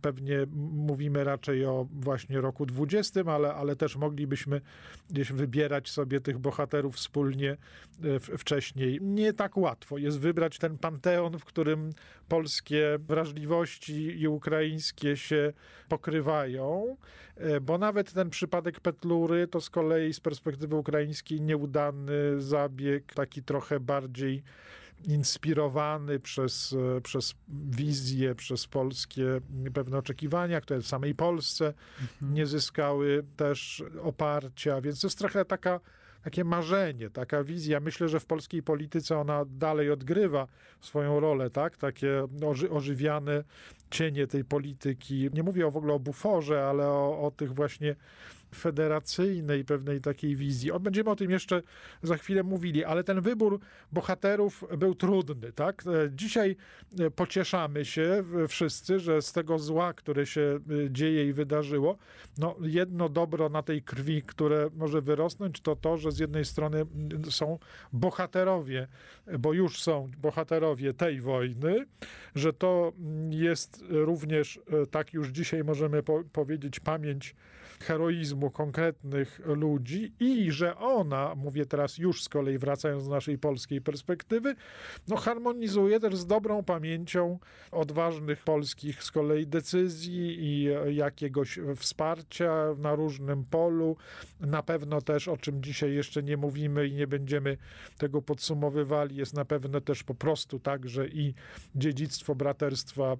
[0.00, 4.60] Pewnie mówimy raczej o właśnie roku 20, ale, ale też moglibyśmy
[5.10, 7.56] gdzieś wybierać sobie tych bohaterów wspólnie
[8.04, 8.98] e, wcześniej.
[9.02, 11.90] Nie tak łatwo jest wybrać ten panteon, w którym
[12.28, 15.52] polskie wrażliwości i ukraińskie się
[15.88, 16.96] pokrywają,
[17.36, 23.42] e, bo nawet ten przypadek Petlury to z kolei z perspektywy ukraińskiej nieudany zabieg, taki
[23.42, 24.42] trochę bardziej
[25.04, 27.34] inspirowany przez, przez
[27.70, 29.40] wizję, przez polskie
[29.74, 32.34] pewne oczekiwania, które w samej Polsce mhm.
[32.34, 35.80] nie zyskały też oparcia, więc to jest trochę taka
[36.24, 37.80] takie marzenie, taka wizja.
[37.80, 40.46] Myślę, że w polskiej polityce ona dalej odgrywa
[40.80, 41.76] swoją rolę, tak?
[41.76, 43.44] Takie oży, ożywiane
[43.90, 45.30] cienie tej polityki.
[45.34, 47.96] Nie mówię w ogóle o buforze, ale o, o tych właśnie
[48.54, 50.70] federacyjnej pewnej takiej wizji.
[50.80, 51.62] Będziemy o tym jeszcze
[52.02, 53.60] za chwilę mówili, ale ten wybór
[53.92, 55.84] bohaterów był trudny, tak?
[56.10, 56.56] Dzisiaj
[57.16, 60.58] pocieszamy się wszyscy, że z tego zła, które się
[60.90, 61.98] dzieje i wydarzyło,
[62.38, 66.86] no jedno dobro na tej krwi, które może wyrosnąć, to to, że z jednej strony
[67.30, 67.58] są
[67.92, 68.88] bohaterowie,
[69.38, 71.86] bo już są bohaterowie tej wojny,
[72.34, 72.92] że to
[73.30, 74.60] jest również,
[74.90, 77.34] tak już dzisiaj możemy po powiedzieć, pamięć
[77.82, 83.80] heroizmu konkretnych ludzi i że ona, mówię teraz już z kolei wracając do naszej polskiej
[83.80, 84.54] perspektywy,
[85.08, 87.38] no harmonizuje też z dobrą pamięcią
[87.70, 93.96] odważnych polskich z kolei decyzji i jakiegoś wsparcia na różnym polu.
[94.40, 97.56] Na pewno też, o czym dzisiaj jeszcze nie mówimy i nie będziemy
[97.98, 101.34] tego podsumowywali, jest na pewno też po prostu także i
[101.74, 103.16] dziedzictwo braterstwa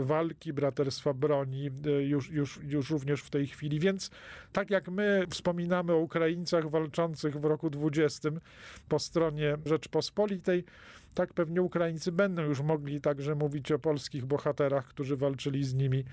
[0.00, 4.10] walki, braterstwa broni już, już, już również w tej chwili, więc więc
[4.52, 8.28] tak jak my wspominamy o Ukraińcach walczących w roku 20
[8.88, 10.64] po stronie Rzeczpospolitej,
[11.14, 16.04] tak pewnie Ukraińcy będą już mogli także mówić o polskich bohaterach, którzy walczyli z nimi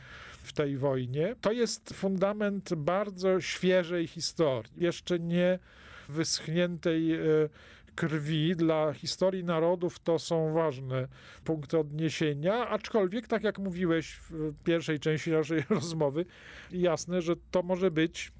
[0.43, 1.35] w tej wojnie.
[1.41, 5.59] To jest fundament bardzo świeżej historii, jeszcze nie
[6.09, 7.19] wyschniętej e,
[7.95, 11.07] krwi dla historii narodów to są ważne
[11.43, 16.25] punkty odniesienia, aczkolwiek, tak jak mówiłeś w pierwszej części naszej rozmowy,
[16.71, 18.31] jasne, że to może być,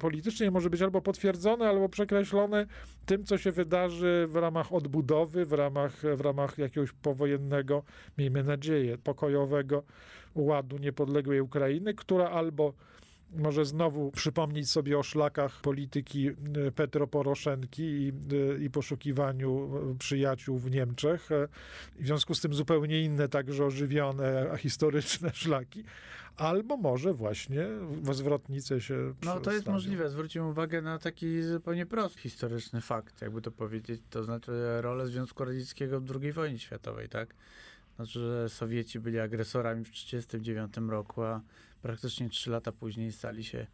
[0.00, 2.66] politycznie może być albo potwierdzone, albo przekreślone
[3.06, 7.82] tym, co się wydarzy w ramach odbudowy, w ramach, w ramach jakiegoś powojennego,
[8.18, 9.82] miejmy nadzieję, pokojowego
[10.34, 12.74] ładu niepodległej Ukrainy, która albo
[13.36, 16.34] może znowu przypomnieć sobie o szlakach polityki e,
[16.74, 21.28] Petro Poroszenki i, e, i poszukiwaniu e, przyjaciół w Niemczech.
[22.00, 25.84] W związku z tym zupełnie inne, także ożywione, a historyczne szlaki.
[26.36, 30.10] Albo może właśnie w zwrotnicę się No to jest możliwe.
[30.10, 35.44] Zwróćmy uwagę na taki zupełnie prosty historyczny fakt, jakby to powiedzieć, to znaczy rolę Związku
[35.44, 37.34] Radzieckiego w II wojnie światowej, tak?
[37.96, 41.40] Znaczy, że Sowieci byli agresorami w 1939 roku, a
[41.82, 43.66] praktycznie trzy lata później stali się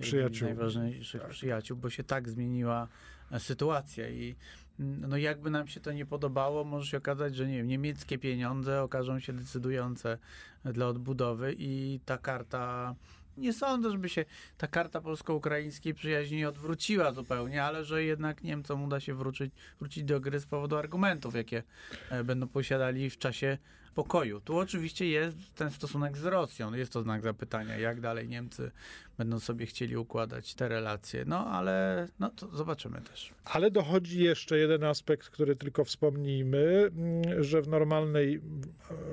[0.00, 0.48] przyjaciół.
[0.48, 1.30] najważniejszych tak.
[1.30, 2.88] przyjaciół, bo się tak zmieniła
[3.30, 4.36] e, sytuacja i
[4.80, 8.18] mm, no jakby nam się to nie podobało, może się okazać, że nie wiem, niemieckie
[8.18, 10.18] pieniądze okażą się decydujące
[10.64, 12.94] dla odbudowy i ta karta
[13.38, 14.24] nie sądzę, żeby się
[14.56, 20.20] ta karta polsko-ukraińskiej przyjaźni odwróciła zupełnie, ale że jednak Niemcom uda się wrócić, wrócić do
[20.20, 21.62] gry z powodu argumentów, jakie
[22.10, 23.58] e, będą posiadali w czasie
[23.94, 24.40] pokoju.
[24.40, 26.74] Tu oczywiście jest ten stosunek z Rosją.
[26.74, 28.70] Jest to znak zapytania, jak dalej Niemcy
[29.18, 31.24] będą sobie chcieli układać te relacje.
[31.26, 33.32] No ale no to zobaczymy też.
[33.44, 38.40] Ale dochodzi jeszcze jeden aspekt, który tylko wspomnijmy, mm, że w normalnej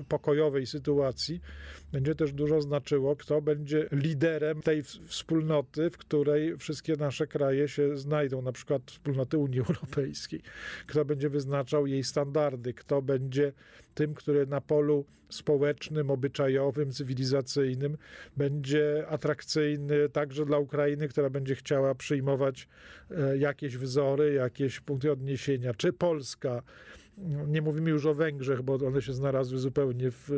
[0.07, 1.41] pokojowej sytuacji
[1.91, 7.97] będzie też dużo znaczyło, kto będzie liderem tej wspólnoty, w której wszystkie nasze kraje się
[7.97, 10.41] znajdą, na przykład wspólnoty Unii Europejskiej.
[10.88, 13.53] Kto będzie wyznaczał jej standardy, kto będzie
[13.95, 17.97] tym, który na polu społecznym, obyczajowym, cywilizacyjnym
[18.38, 22.67] będzie atrakcyjny także dla Ukrainy, która będzie chciała przyjmować
[23.12, 26.62] e, jakieś wzory, jakieś punkty odniesienia, czy Polska
[27.47, 30.30] nie mówimy już o Węgrzech, bo one się znalazły zupełnie w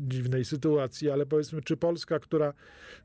[0.00, 2.52] dziwnej sytuacji, ale powiedzmy, czy Polska, która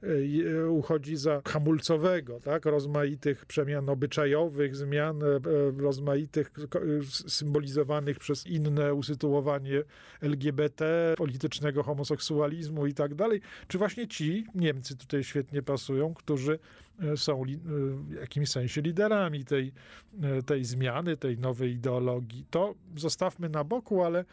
[0.04, 5.40] e, uchodzi za hamulcowego, tak, rozmaitych przemian obyczajowych, zmian e,
[5.78, 6.52] rozmaitych
[7.28, 9.84] symbolizowanych przez inne usytuowanie
[10.22, 16.87] LGBT, politycznego homoseksualizmu i tak dalej, czy właśnie ci Niemcy tutaj świetnie pasują, którzy E,
[17.16, 17.46] są e,
[17.92, 19.74] w jakimś sensie liderami tej,
[20.24, 22.46] e, tej zmiany, tej nowej ideologii.
[22.50, 24.26] To zostawmy na boku, ale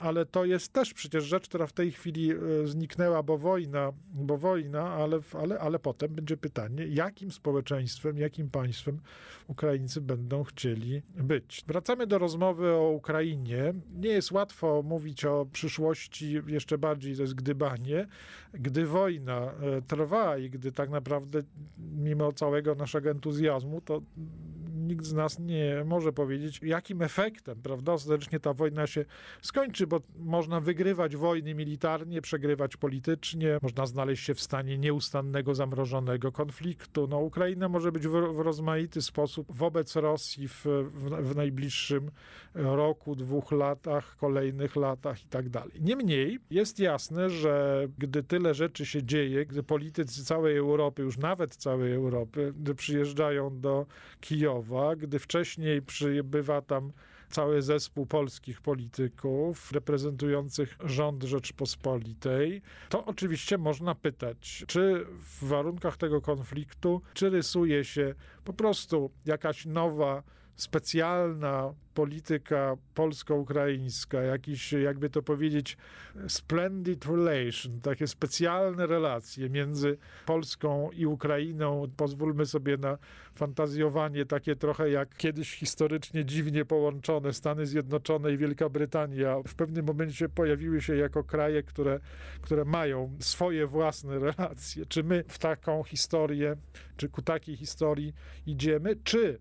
[0.00, 4.36] ale to jest też przecież rzecz, która w tej chwili e, zniknęła, bo wojna, bo
[4.36, 9.00] wojna, ale, ale, ale potem będzie pytanie, jakim społeczeństwem, jakim państwem
[9.46, 11.64] Ukraińcy będą chcieli być.
[11.66, 13.74] Wracamy do rozmowy o Ukrainie.
[13.94, 18.06] Nie jest łatwo mówić o przyszłości, jeszcze bardziej to jest gdybanie,
[18.52, 21.42] gdy wojna e, trwa i gdy tak naprawdę
[21.78, 24.02] mimo całego naszego entuzjazmu, to
[24.90, 29.04] nikt z nas nie może powiedzieć, jakim efektem, prawda, ostatecznie ta wojna się
[29.42, 36.32] skończy, bo można wygrywać wojny militarnie, przegrywać politycznie, można znaleźć się w stanie nieustannego, zamrożonego
[36.32, 37.06] konfliktu.
[37.06, 42.10] No, Ukraina może być w, w rozmaity sposób wobec Rosji w, w, w najbliższym
[42.54, 45.80] roku, dwóch latach, kolejnych latach i tak dalej.
[45.80, 51.56] Niemniej jest jasne, że gdy tyle rzeczy się dzieje, gdy politycy całej Europy, już nawet
[51.56, 53.86] całej Europy, przyjeżdżają do
[54.20, 56.92] Kijowa, gdy wcześniej przybywa tam
[57.30, 66.20] cały zespół polskich polityków reprezentujących rząd Rzeczpospolitej, to oczywiście można pytać, czy w warunkach tego
[66.20, 68.14] konfliktu, czy rysuje się
[68.44, 70.22] po prostu jakaś nowa
[70.60, 75.76] specjalna polityka polsko-ukraińska, jakiś, jakby to powiedzieć,
[76.28, 81.86] splendid relation, takie specjalne relacje między Polską i Ukrainą.
[81.96, 82.98] Pozwólmy sobie na
[83.34, 89.36] fantazjowanie takie trochę jak kiedyś historycznie dziwnie połączone Stany Zjednoczone i Wielka Brytania.
[89.46, 92.00] W pewnym momencie pojawiły się jako kraje, które,
[92.40, 94.86] które mają swoje własne relacje.
[94.86, 96.56] Czy my w taką historię,
[96.96, 98.12] czy ku takiej historii
[98.46, 99.38] idziemy, czy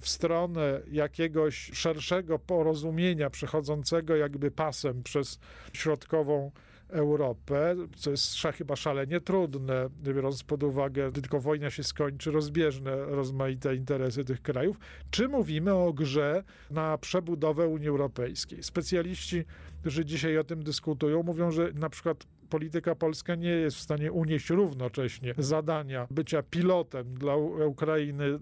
[0.00, 5.38] w stronę jakiegoś szerszego porozumienia przechodzącego jakby pasem przez
[5.72, 6.50] środkową
[6.92, 13.76] Europę, co jest chyba szalenie trudne, biorąc pod uwagę, tylko wojna się skończy, rozbieżne rozmaite
[13.76, 14.78] interesy tych krajów,
[15.10, 18.62] czy mówimy o grze na przebudowę Unii Europejskiej.
[18.62, 19.44] Specjaliści,
[19.80, 24.12] którzy dzisiaj o tym dyskutują, mówią, że na przykład polityka polska nie jest w stanie
[24.12, 27.36] unieść równocześnie zadania bycia pilotem dla
[27.66, 28.38] Ukrainy, e,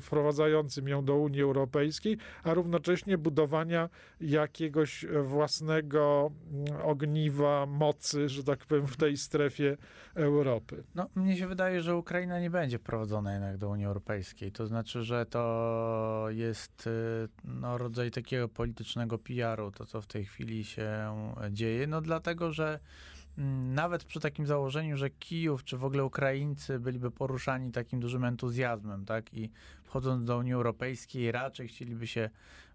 [0.00, 3.88] wprowadzającym ją do Unii Europejskiej, a równocześnie budowania
[4.20, 9.76] jakiegoś własnego mm, ogniwa mocy, że tak powiem, w tej strefie
[10.14, 10.84] Europy.
[10.94, 14.52] No, mnie się wydaje, że Ukraina nie będzie wprowadzona jednak do Unii Europejskiej.
[14.52, 20.24] To znaczy, że to jest e, no, rodzaj takiego politycznego PR-u, to co w tej
[20.24, 20.90] chwili się
[21.50, 21.86] dzieje.
[21.86, 22.80] No dlatego, że
[23.74, 29.04] nawet przy takim założeniu, że Kijów czy w ogóle Ukraińcy byliby poruszani takim dużym entuzjazmem,
[29.04, 29.50] tak, i
[29.84, 32.30] wchodząc do Unii Europejskiej raczej chcieliby się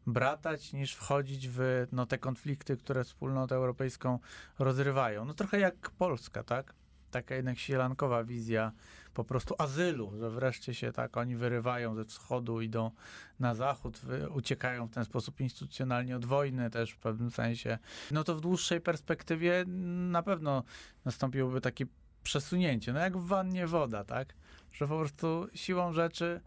[0.08, 4.20] bratać niż wchodzić w no, te konflikty, które wspólnotę europejską
[4.60, 5.26] rozrywają.
[5.26, 6.74] No trochę jak Polska, tak?
[7.12, 8.72] Taka jednak sielankowa wizja
[9.14, 12.92] po prostu azylu, że wreszcie się tak oni wyrywają ze wschodu, idą
[13.40, 14.02] na zachód,
[14.36, 17.78] uciekają w ten sposób instytucjonalnie od wojny też w pewnym sensie.
[18.12, 19.66] No to w dłuższej perspektywie
[20.12, 20.64] na pewno
[21.06, 21.86] nastąpiłoby takie
[22.24, 24.34] przesunięcie, no jak w wannie woda, tak?
[24.72, 26.42] Że po prostu siłą rzeczy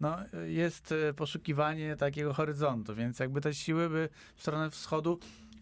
[0.00, 5.18] no, jest poszukiwanie takiego horyzontu, więc jakby te siły by w stronę wschodu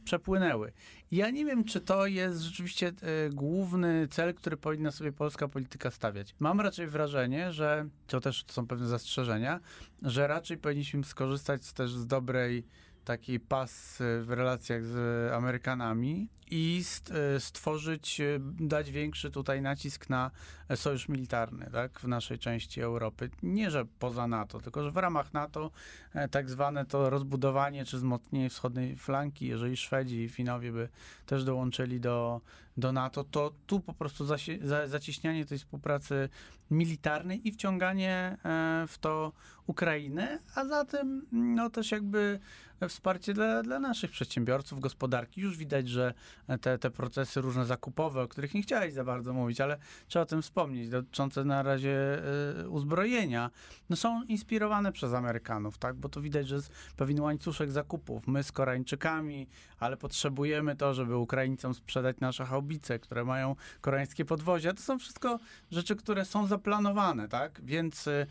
[0.09, 0.73] przepłynęły.
[1.11, 5.90] Ja nie wiem, czy to jest rzeczywiście e, główny cel, który powinna sobie polska polityka
[5.90, 6.35] stawiać.
[6.38, 9.61] Mam raczej wrażenie, że to też są pewne zastrzeżenia,
[10.03, 12.64] że raczej powinniśmy skorzystać też z dobrej
[13.05, 20.11] takiej pas e, w relacjach z Amerykanami i e, stworzyć, e, dać większy tutaj nacisk
[20.11, 20.30] na
[20.74, 23.30] sojusz militarny tak, w naszej części Europy.
[23.42, 25.70] Nie, że poza NATO, tylko że w ramach NATO
[26.30, 30.88] tak zwane to rozbudowanie czy wzmocnienie wschodniej flanki, jeżeli Szwedzi i Finowie by
[31.26, 32.40] też dołączyli do,
[32.76, 36.28] do NATO, to tu po prostu zasie, za, zacieśnianie tej współpracy
[36.70, 38.37] militarnej i wciąganie
[38.88, 39.32] w to
[39.66, 42.40] Ukrainy, a zatem no też jakby
[42.88, 45.40] wsparcie dla, dla naszych przedsiębiorców, gospodarki.
[45.40, 46.14] Już widać, że
[46.61, 50.26] te, te procesy różne zakupowe, o których nie chciałeś za bardzo mówić, ale trzeba o
[50.26, 52.18] tym wspomnieć, dotyczące na razie
[52.64, 53.50] y, uzbrojenia,
[53.90, 55.96] no są inspirowane przez Amerykanów, tak?
[55.96, 58.26] Bo to widać, że jest pewien łańcuszek zakupów.
[58.26, 64.74] My z Koreańczykami, ale potrzebujemy to, żeby Ukraińcom sprzedać nasze haubice, które mają koreańskie podwozia.
[64.74, 65.38] To są wszystko
[65.70, 67.61] rzeczy, które są zaplanowane, tak?
[67.64, 68.26] Więc, y,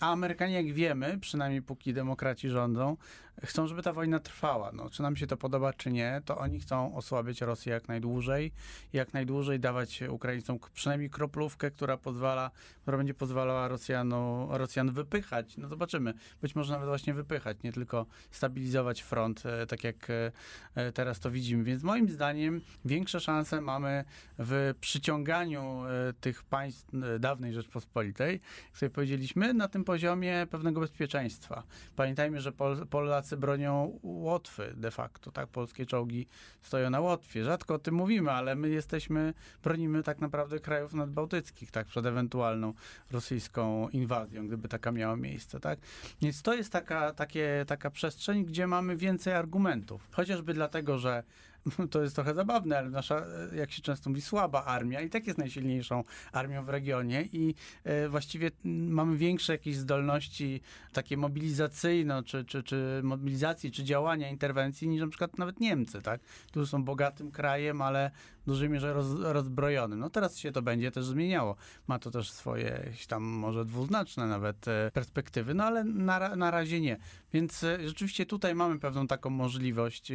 [0.00, 2.96] a Amerykanie, jak wiemy, przynajmniej póki demokraci rządzą,
[3.44, 4.72] chcą, żeby ta wojna trwała.
[4.72, 8.52] No, czy nam się to podoba, czy nie, to oni chcą osłabić Rosję jak najdłużej,
[8.92, 12.50] jak najdłużej dawać Ukraińcom przynajmniej kroplówkę, która pozwala,
[12.82, 15.56] która będzie pozwalała Rosjanu, Rosjan wypychać.
[15.56, 16.14] No zobaczymy.
[16.42, 20.32] Być może nawet właśnie wypychać, nie tylko stabilizować front, e, tak jak e,
[20.74, 21.64] e, teraz to widzimy.
[21.64, 24.04] Więc moim zdaniem większe szanse mamy
[24.38, 25.82] w przyciąganiu
[26.20, 26.90] tych państw
[27.20, 31.62] dawnej Rzeczpospolitej, jak sobie powiedzieliśmy, na tym poziomie pewnego bezpieczeństwa.
[31.96, 35.48] Pamiętajmy, że Pol Polacy Polacy bronią Łotwy de facto, tak?
[35.48, 36.26] Polskie czołgi
[36.62, 37.44] stoją na Łotwie.
[37.48, 41.86] Rzadko o tym mówimy, ale my jesteśmy, bronimy tak naprawdę krajów nadbałtyckich, tak?
[41.86, 42.74] Przed ewentualną
[43.10, 45.78] rosyjską inwazją, gdyby taka miała miejsce, tak?
[46.22, 50.08] Więc to jest taka, takie, taka przestrzeń, gdzie mamy więcej argumentów.
[50.10, 51.22] Chociażby dlatego, że
[51.90, 53.16] to jest trochę zabawne, ale nasza,
[53.52, 57.54] e, jak się często mówi, słaba armia i tak jest najsilniejszą armią w regionie i
[57.84, 60.60] e, właściwie mamy większe jakieś zdolności
[60.92, 66.20] takie mobilizacyjne, czy, czy, czy mobilizacji, czy działania, interwencji niż na przykład nawet Niemcy, tak?
[66.20, 68.10] Którzy są bogatym krajem, ale
[68.42, 69.98] w dużej mierze roz, rozbrojonym.
[69.98, 71.56] No teraz się to będzie też zmieniało.
[71.86, 76.80] Ma to też swoje tam może dwuznaczne nawet e, perspektywy, no ale na, na razie
[76.80, 76.98] nie.
[77.32, 80.12] Więc rzeczywiście tutaj mamy pewną taką możliwość,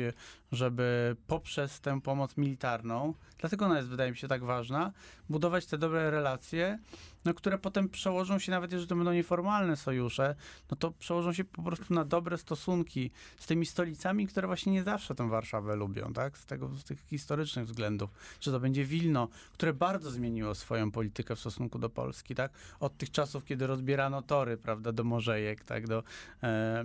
[0.52, 4.92] żeby poprzez tę pomoc militarną, dlatego ona jest, wydaje mi się, tak ważna,
[5.30, 6.80] budować te dobre relacje,
[7.26, 10.36] no, które potem przełożą się, nawet jeżeli to będą nieformalne sojusze,
[10.72, 14.84] no to przełożą się po prostu na dobre stosunki z tymi stolicami, które właśnie nie
[14.84, 16.38] zawsze tę Warszawę lubią, tak?
[16.38, 18.10] Z, tego, z tych historycznych względów.
[18.40, 22.52] Czy to będzie Wilno, które bardzo zmieniło swoją politykę w stosunku do Polski, tak?
[22.80, 25.88] Od tych czasów, kiedy rozbierano tory, prawda, do Morzejek, tak?
[25.88, 26.04] Do,
[26.44, 26.84] e, e,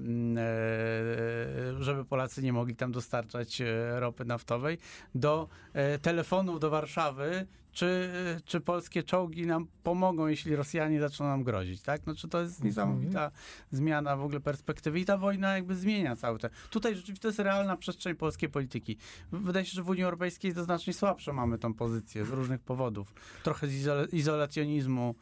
[1.83, 4.79] żeby Polacy nie mogli tam dostarczać e, ropy naftowej,
[5.15, 7.47] do e, telefonów do Warszawy,
[7.79, 8.11] czy,
[8.45, 12.07] czy polskie czołgi nam pomogą, jeśli Rosjanie zaczną nam grozić, tak?
[12.07, 12.69] No, czy to jest Mhm.
[12.69, 13.31] niesamowita
[13.71, 16.51] zmiana w ogóle perspektywy i ta wojna jakby zmienia cały ten.
[16.71, 18.97] Tutaj rzeczywiście to jest realna przestrzeń polskiej polityki.
[19.33, 23.15] Wydaje się, że w Unii Europejskiej to znacznie słabsze mamy tą pozycję z różnych powodów.
[23.43, 25.15] Trochę z izolacjonizmu,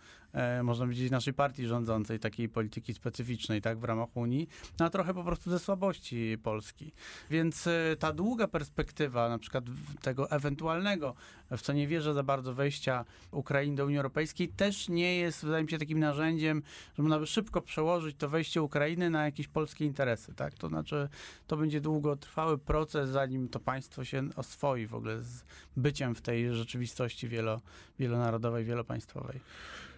[0.62, 4.48] można powiedzieć, naszej partii rządzącej, takiej polityki specyficznej, tak, w ramach Unii,
[4.78, 6.92] no, a trochę po prostu ze słabości Polski.
[7.30, 9.64] Więc e, ta długa perspektywa, na przykład
[10.02, 11.14] tego ewentualnego,
[11.50, 15.64] w co nie wierzę za bardzo, wejścia Ukrainy do Unii Europejskiej, też nie jest, wydaje
[15.64, 16.62] mi się, takim narzędziem,
[16.96, 20.54] że można by szybko przełożyć to wejście Ukrainy na jakieś polskie interesy, tak?
[20.54, 21.08] To znaczy,
[21.46, 25.44] to będzie długotrwały proces, zanim to państwo się oswoi w ogóle z
[25.76, 27.60] byciem w tej rzeczywistości wielo,
[27.98, 29.40] wielonarodowej, wielopaństwowej.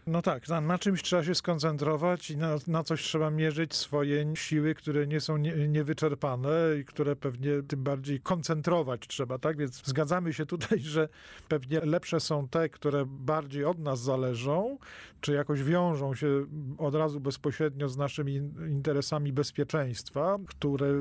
[0.06, 4.36] No tak, na, na czymś trzeba się skoncentrować i na, na coś trzeba mierzyć swoje
[4.36, 9.56] siły, które nie są nie, niewyczerpane i które pewnie tym bardziej koncentrować trzeba, tak?
[9.56, 11.08] Więc zgadzamy się tutaj, że
[11.48, 14.78] pewnie lepsze są te, które bardziej od nas zależą,
[15.20, 16.46] czy jakoś wiążą się
[16.78, 20.92] od razu bezpośrednio z naszymi in- interesami bezpieczeństwa, które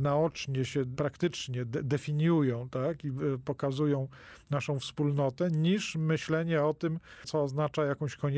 [0.00, 3.04] naocznie się praktycznie de- definiują, tak?
[3.04, 4.08] I y, pokazują
[4.50, 8.37] naszą wspólnotę, niż myślenie o tym, co oznacza jakąś konieczność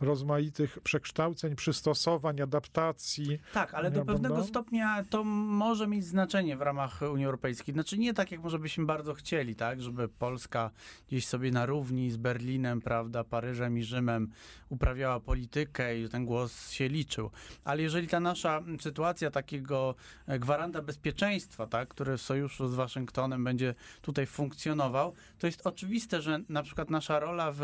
[0.00, 3.38] rozmaitych przekształceń, przystosowań, adaptacji.
[3.52, 7.72] Tak, ale do pewnego będę- stopnia to może mieć znaczenie w ramach Unii Europejskiej.
[7.74, 10.70] Znaczy nie tak, jak może byśmy bardzo chcieli, tak, żeby Polska
[11.08, 14.30] gdzieś sobie na równi z Berlinem, prawda, Paryżem i Rzymem
[14.68, 17.30] uprawiała politykę i ten głos się liczył.
[17.64, 19.94] Ale jeżeli ta nasza sytuacja takiego
[20.26, 26.22] e, gwaranta bezpieczeństwa, tak, który w sojuszu z Waszyngtonem będzie tutaj funkcjonował, to jest oczywiste,
[26.22, 27.60] że na przykład nasza rola w,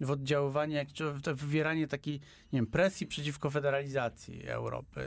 [0.00, 2.14] w oddziaływaniu, jak- czy w wywieranie takiej
[2.52, 5.00] nie wiem, presji przeciwko federalizacji Europy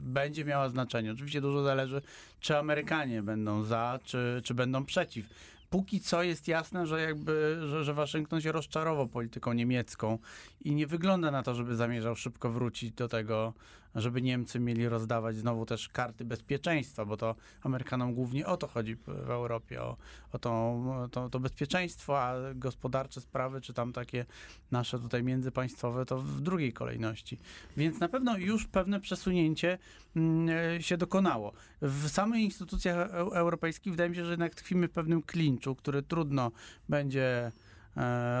[0.00, 1.12] będzie miała znaczenie.
[1.12, 2.02] Oczywiście dużo zależy,
[2.40, 5.26] czy Amerykanie będą za, czy, czy będą przeciw.
[5.70, 10.18] Póki co jest jasne, że jakby, że, że Waszyngton się rozczarował polityką niemiecką
[10.60, 13.54] i nie wygląda na to, żeby zamierzał szybko wrócić do tego,
[13.94, 18.96] żeby Niemcy mieli rozdawać znowu też karty bezpieczeństwa, bo to Amerykanom głównie o to chodzi
[18.96, 19.96] w Europie, o,
[20.32, 20.80] o to,
[21.10, 24.26] to, to bezpieczeństwo, a gospodarcze sprawy, czy tam takie
[24.70, 27.38] nasze tutaj międzypaństwowe, to w drugiej kolejności.
[27.76, 29.78] Więc na pewno już pewne przesunięcie
[30.16, 31.52] mm, e, się dokonało.
[31.82, 36.02] W samych instytucjach eu- europejskich wydaje mi się, że jednak tkwimy w pewnym klinczu, który
[36.02, 36.50] trudno
[36.88, 37.69] będzie e,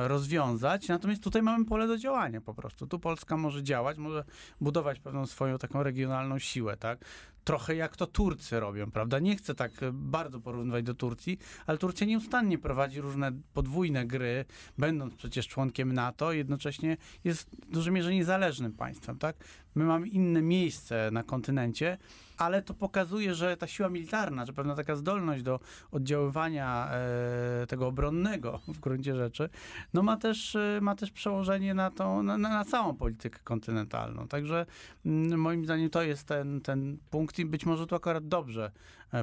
[0.06, 0.88] rozwiązać.
[0.88, 2.86] Natomiast tutaj mamy pole do działania po prostu.
[2.86, 4.24] Tu Polska może działać, może
[4.60, 7.04] budować pewną swoją taką regionalną siłę, tak?
[7.44, 9.18] Trochę jak to Turcy robią, prawda?
[9.18, 14.44] Nie chcę tak e, bardzo porównywać do Turcji, ale Turcja nieustannie prowadzi różne podwójne gry,
[14.78, 19.36] będąc przecież członkiem NATO, jednocześnie jest w dużej mierze niezależnym państwem, tak?
[19.74, 21.98] My mamy inne miejsce na kontynencie,
[22.38, 25.60] ale to pokazuje, że ta siła militarna, że pewna taka zdolność do
[25.90, 29.48] oddziaływania e, tego obronnego w gruncie rzeczy,
[29.94, 34.28] no ma też, e, ma też przełożenie na, tą, na, na całą politykę kontynentalną.
[34.28, 34.66] Także
[35.06, 38.72] mm, moim zdaniem to jest ten, ten punkt i być może tu akurat dobrze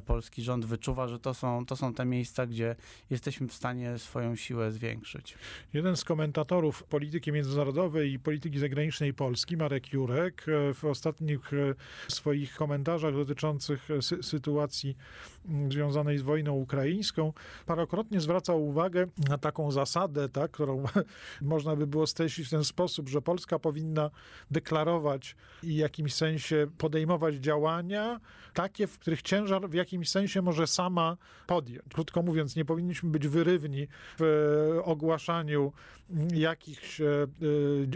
[0.05, 2.75] polski rząd wyczuwa, że to są, to są te miejsca, gdzie
[3.09, 5.37] jesteśmy w stanie swoją siłę zwiększyć.
[5.73, 11.73] Jeden z komentatorów polityki międzynarodowej i polityki zagranicznej Polski, Marek Jurek, e, w ostatnich e,
[12.07, 14.97] swoich komentarzach dotyczących e, sy- sytuacji
[15.69, 17.33] związanej z wojną ukraińską,
[17.65, 20.83] parokrotnie zwracał uwagę na taką zasadę, tak, którą
[21.41, 24.09] można by było streścić w ten sposób, że Polska powinna
[24.51, 28.19] deklarować i w jakimś sensie podejmować działania
[28.53, 31.17] takie, w których ciężar jakimś sensie może sama
[31.47, 31.83] podjąć.
[31.93, 33.87] Krótko mówiąc, nie powinniśmy być wyrywni
[34.19, 34.23] w
[34.77, 35.73] e, ogłaszaniu
[36.33, 37.05] jakichś e,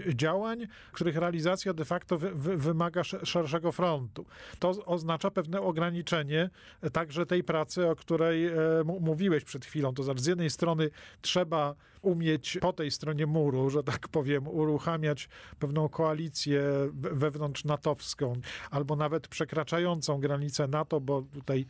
[0.07, 4.25] e, działań, których realizacja de facto wy, wy, wymaga szerszego frontu.
[4.59, 6.49] To oznacza pewne ograniczenie
[6.93, 8.51] także tej pracy, o której
[8.99, 9.93] mówiłeś przed chwilą.
[9.93, 10.89] To znaczy, z jednej strony
[11.21, 15.29] trzeba umieć po tej stronie muru, że tak powiem, uruchamiać
[15.59, 18.33] pewną koalicję wewnątrz natowską,
[18.71, 21.65] albo nawet przekraczającą granicę NATO, bo tutaj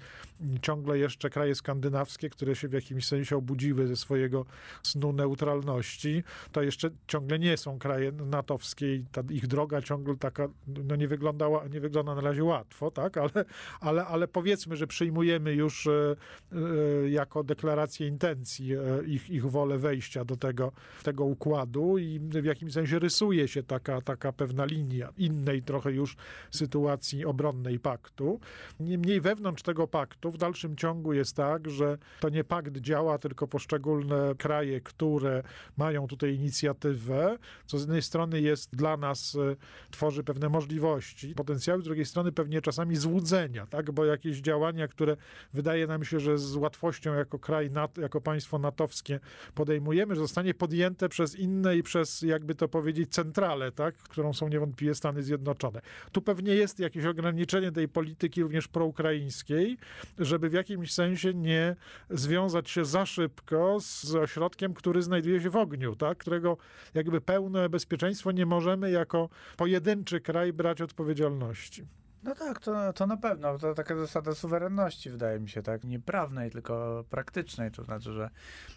[0.62, 4.46] ciągle jeszcze kraje skandynawskie, które się w jakimś sensie obudziły ze swojego
[4.84, 10.48] snu neutralności, to jeszcze ciągle nie są kraje natowskie i ta ich droga ciągle taka,
[10.68, 13.46] no nie wyglądała, nie wygląda na razie łatwo, tak, ale,
[13.80, 16.16] ale, ale powiedzmy, że przyjmujemy już e,
[16.52, 20.72] e, jako deklarację intencji e, ich, ich wolę wejścia do tego,
[21.04, 26.16] tego układu i w jakimś sensie rysuje się taka, taka pewna linia innej trochę już
[26.52, 28.40] sytuacji obronnej paktu.
[28.80, 33.48] Niemniej wewnątrz tego paktu w dalszym ciągu jest tak, że to nie pakt działa, tylko
[33.48, 35.44] poszczególne kraje, które
[35.78, 39.56] mają tutaj inicjatywę, co z jednej strony jest dla nas, e,
[39.92, 43.92] tworzy pewne możliwości, potencjały, z drugiej strony pewnie czasami złudzenia, tak?
[43.92, 45.18] bo jakieś działania, które
[45.54, 49.20] wydaje nam się, że z łatwością jako kraj, jako państwo natowskie
[49.56, 53.96] podejmujemy, że zostanie podjęte przez inne i przez, jakby to powiedzieć, centralę, tak?
[53.96, 55.82] którą są niewątpliwie Stany Zjednoczone.
[56.12, 59.78] Tu pewnie jest jakieś ograniczenie tej polityki również proukraińskiej,
[60.20, 61.76] żeby w jakimś sensie nie
[62.10, 66.18] związać się za szybko z ośrodkiem, który znajduje się w ogniu, tak?
[66.18, 66.58] którego
[66.94, 71.86] jakby pełne bezpieczeństwo nie możemy jako pojedynczy kraj brać odpowiedzialności.
[72.24, 73.58] No tak, to, to na pewno.
[73.58, 75.84] To taka zasada suwerenności, wydaje mi się, tak?
[75.84, 77.72] Nie prawnej, tylko praktycznej.
[77.72, 78.30] To znaczy, że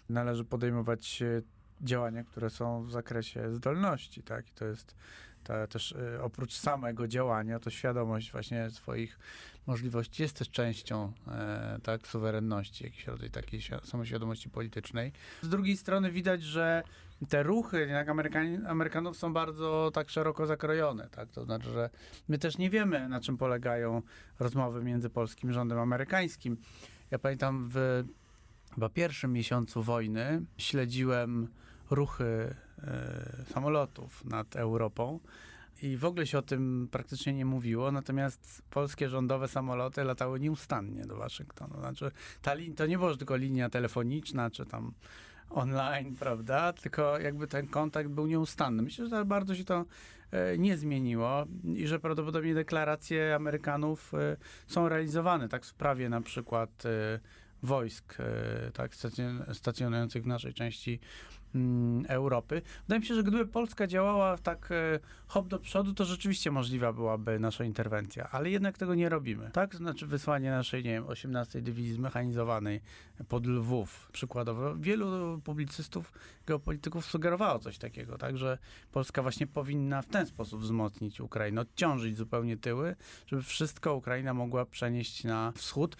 [0.09, 1.23] należy podejmować
[1.81, 4.49] działania, które są w zakresie zdolności, tak?
[4.49, 4.95] I to jest
[5.43, 9.19] ta, też y, oprócz samego działania, to świadomość właśnie swoich
[9.67, 15.11] możliwości jest też częścią e, tak, suwerenności, jakiejś rodzaj takiej samoświadomości politycznej.
[15.41, 16.83] Z drugiej strony widać, że
[17.29, 21.31] te ruchy jak Amerykan Amerykanów są bardzo tak szeroko zakrojone, tak?
[21.31, 21.89] To znaczy, że
[22.27, 24.01] my też nie wiemy, na czym polegają
[24.39, 26.57] rozmowy między polskim rządem amerykańskim.
[27.11, 28.03] Ja pamiętam w
[28.73, 31.47] chyba pierwszym miesiącu wojny śledziłem
[31.89, 35.19] ruchy e, samolotów nad Europą
[35.81, 41.05] i w ogóle się o tym praktycznie nie mówiło, natomiast polskie rządowe samoloty latały nieustannie
[41.05, 41.79] do Waszyngtonu.
[41.79, 42.11] Znaczy,
[42.41, 44.93] ta to nie była tylko linia telefoniczna, czy tam
[45.55, 46.73] online, prawda?
[46.73, 48.83] Tylko jakby ten kontakt był nieustanny.
[48.83, 49.85] Myślę, że bardzo się to
[50.31, 54.37] e, nie zmieniło i że prawdopodobnie deklaracje Amerykanów e,
[54.67, 57.19] są realizowane, tak w sprawie na przykład e,
[57.63, 58.17] wojsk
[58.73, 58.91] tak,
[59.53, 60.99] stacjonujących w naszej części
[62.07, 62.61] Europy.
[62.81, 66.93] Wydaje mi się, że gdyby Polska działała tak e, hop do przodu, to rzeczywiście możliwa
[66.93, 69.49] byłaby nasza interwencja, ale jednak tego nie robimy.
[69.53, 72.81] Tak, znaczy wysłanie naszej, nie wiem, 18 Dywizji Zmechanizowanej
[73.27, 74.75] pod Lwów przykładowo.
[74.75, 76.11] Wielu publicystów,
[76.45, 78.57] geopolityków sugerowało coś takiego, tak, że
[78.91, 82.95] Polska właśnie powinna w ten sposób wzmocnić Ukrainę, odciążyć zupełnie tyły,
[83.27, 85.97] żeby wszystko Ukraina mogła przenieść na wschód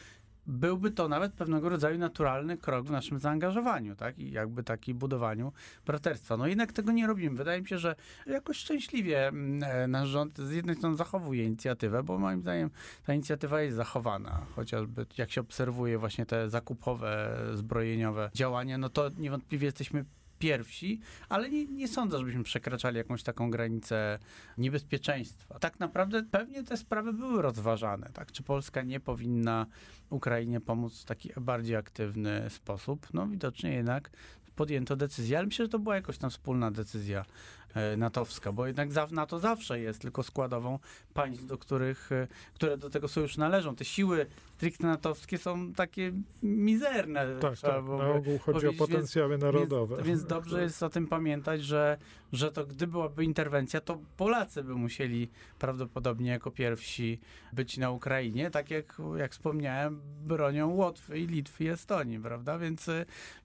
[0.47, 4.19] byłby to nawet pewnego rodzaju naturalny krok w naszym zaangażowaniu, tak?
[4.19, 5.53] I jakby taki budowaniu
[5.85, 6.37] braterstwa.
[6.37, 7.37] No jednak tego nie robimy.
[7.37, 7.95] Wydaje mi się, że
[8.27, 12.69] jakoś szczęśliwie mm, e, nasz rząd z jednej strony zachowuje inicjatywę, bo moim zdaniem
[13.05, 14.45] ta inicjatywa jest zachowana.
[14.55, 20.05] Chociażby jak się obserwuje właśnie te zakupowe, zbrojeniowe działania, no to niewątpliwie jesteśmy
[20.45, 24.19] pierwsi, ale nie, nie sądzę, żebyśmy przekraczali jakąś taką granicę
[24.57, 25.59] niebezpieczeństwa.
[25.59, 28.31] Tak naprawdę pewnie te sprawy były rozważane, tak?
[28.31, 29.65] Czy Polska nie powinna
[30.09, 33.07] Ukrainie pomóc w taki bardziej aktywny sposób?
[33.13, 34.11] No widocznie jednak
[34.55, 37.25] podjęto decyzję, ale myślę, że to była jakoś tam wspólna decyzja
[37.97, 40.79] natowska, bo jednak NATO zawsze jest tylko składową
[41.13, 43.75] państw, do których, e, które do tego sojuszu należą.
[43.75, 46.11] Te siły stricte natowskie są takie
[46.43, 47.25] mizerne.
[47.41, 47.85] Tak, tak.
[47.85, 49.95] na ogół chodzi o potencjały więc, narodowe.
[49.95, 51.97] Więc, więc dobrze jest o tym pamiętać, że,
[52.35, 55.29] że to gdy byłaby interwencja, to Polacy by musieli
[55.59, 57.19] prawdopodobnie jako pierwsi
[57.53, 62.59] być na Ukrainie, tak jak, jak wspomniałem, bronią Łotwy i Litwy i Estonii, prawda?
[62.59, 62.89] Więc,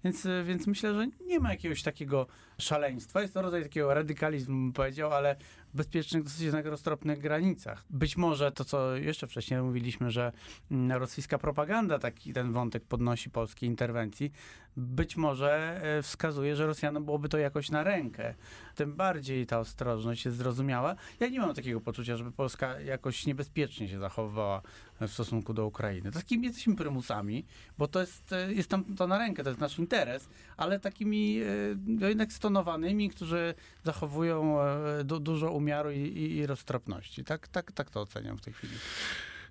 [0.05, 2.27] więc, więc myślę, że nie ma jakiegoś takiego
[2.59, 3.23] szaleństwa.
[3.23, 5.37] Jest to rodzaj takiego radykalizmu, bym powiedział, ale
[5.75, 7.85] w bezpiecznych, dosyć jednak roztropnych granicach.
[7.91, 10.33] Być może to, co jeszcze wcześniej mówiliśmy, że
[10.71, 14.33] mm, rosyjska propaganda taki ten wątek podnosi polskiej interwencji,
[14.77, 18.35] być może e, wskazuje, że Rosjanom byłoby to jakoś na rękę.
[18.75, 20.97] Tym bardziej ta ostrożność jest zrozumiała.
[21.21, 24.63] Ja nie mam takiego poczucia, żeby Polska jakoś niebezpiecznie się zachowywała
[25.01, 26.13] w stosunku do Ukrainy.
[26.13, 27.47] Takimi jesteśmy prymusami,
[27.79, 31.41] bo to jest, e, jest tam to na rękę, to jest nasz interes, ale takimi
[31.87, 33.55] no jednak stonowanymi, którzy
[33.85, 34.57] zachowują
[35.05, 37.25] du dużo umiaru i, i, i roztropności.
[37.25, 38.75] Tak, tak, tak to oceniam w tej chwili.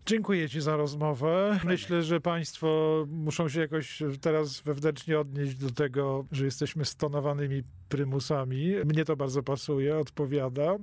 [0.05, 1.59] Dziękuję Ci za rozmowę.
[1.63, 8.73] Myślę, że Państwo muszą się jakoś teraz wewnętrznie odnieść do tego, że jesteśmy stonowanymi prymusami.
[8.85, 10.75] Mnie to bardzo pasuje, odpowiada.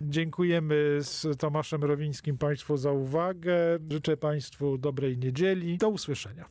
[0.00, 3.54] Dziękujemy z Tomaszem Rowińskim Państwu za uwagę.
[3.90, 5.78] Życzę Państwu dobrej niedzieli.
[5.78, 6.44] Do usłyszenia.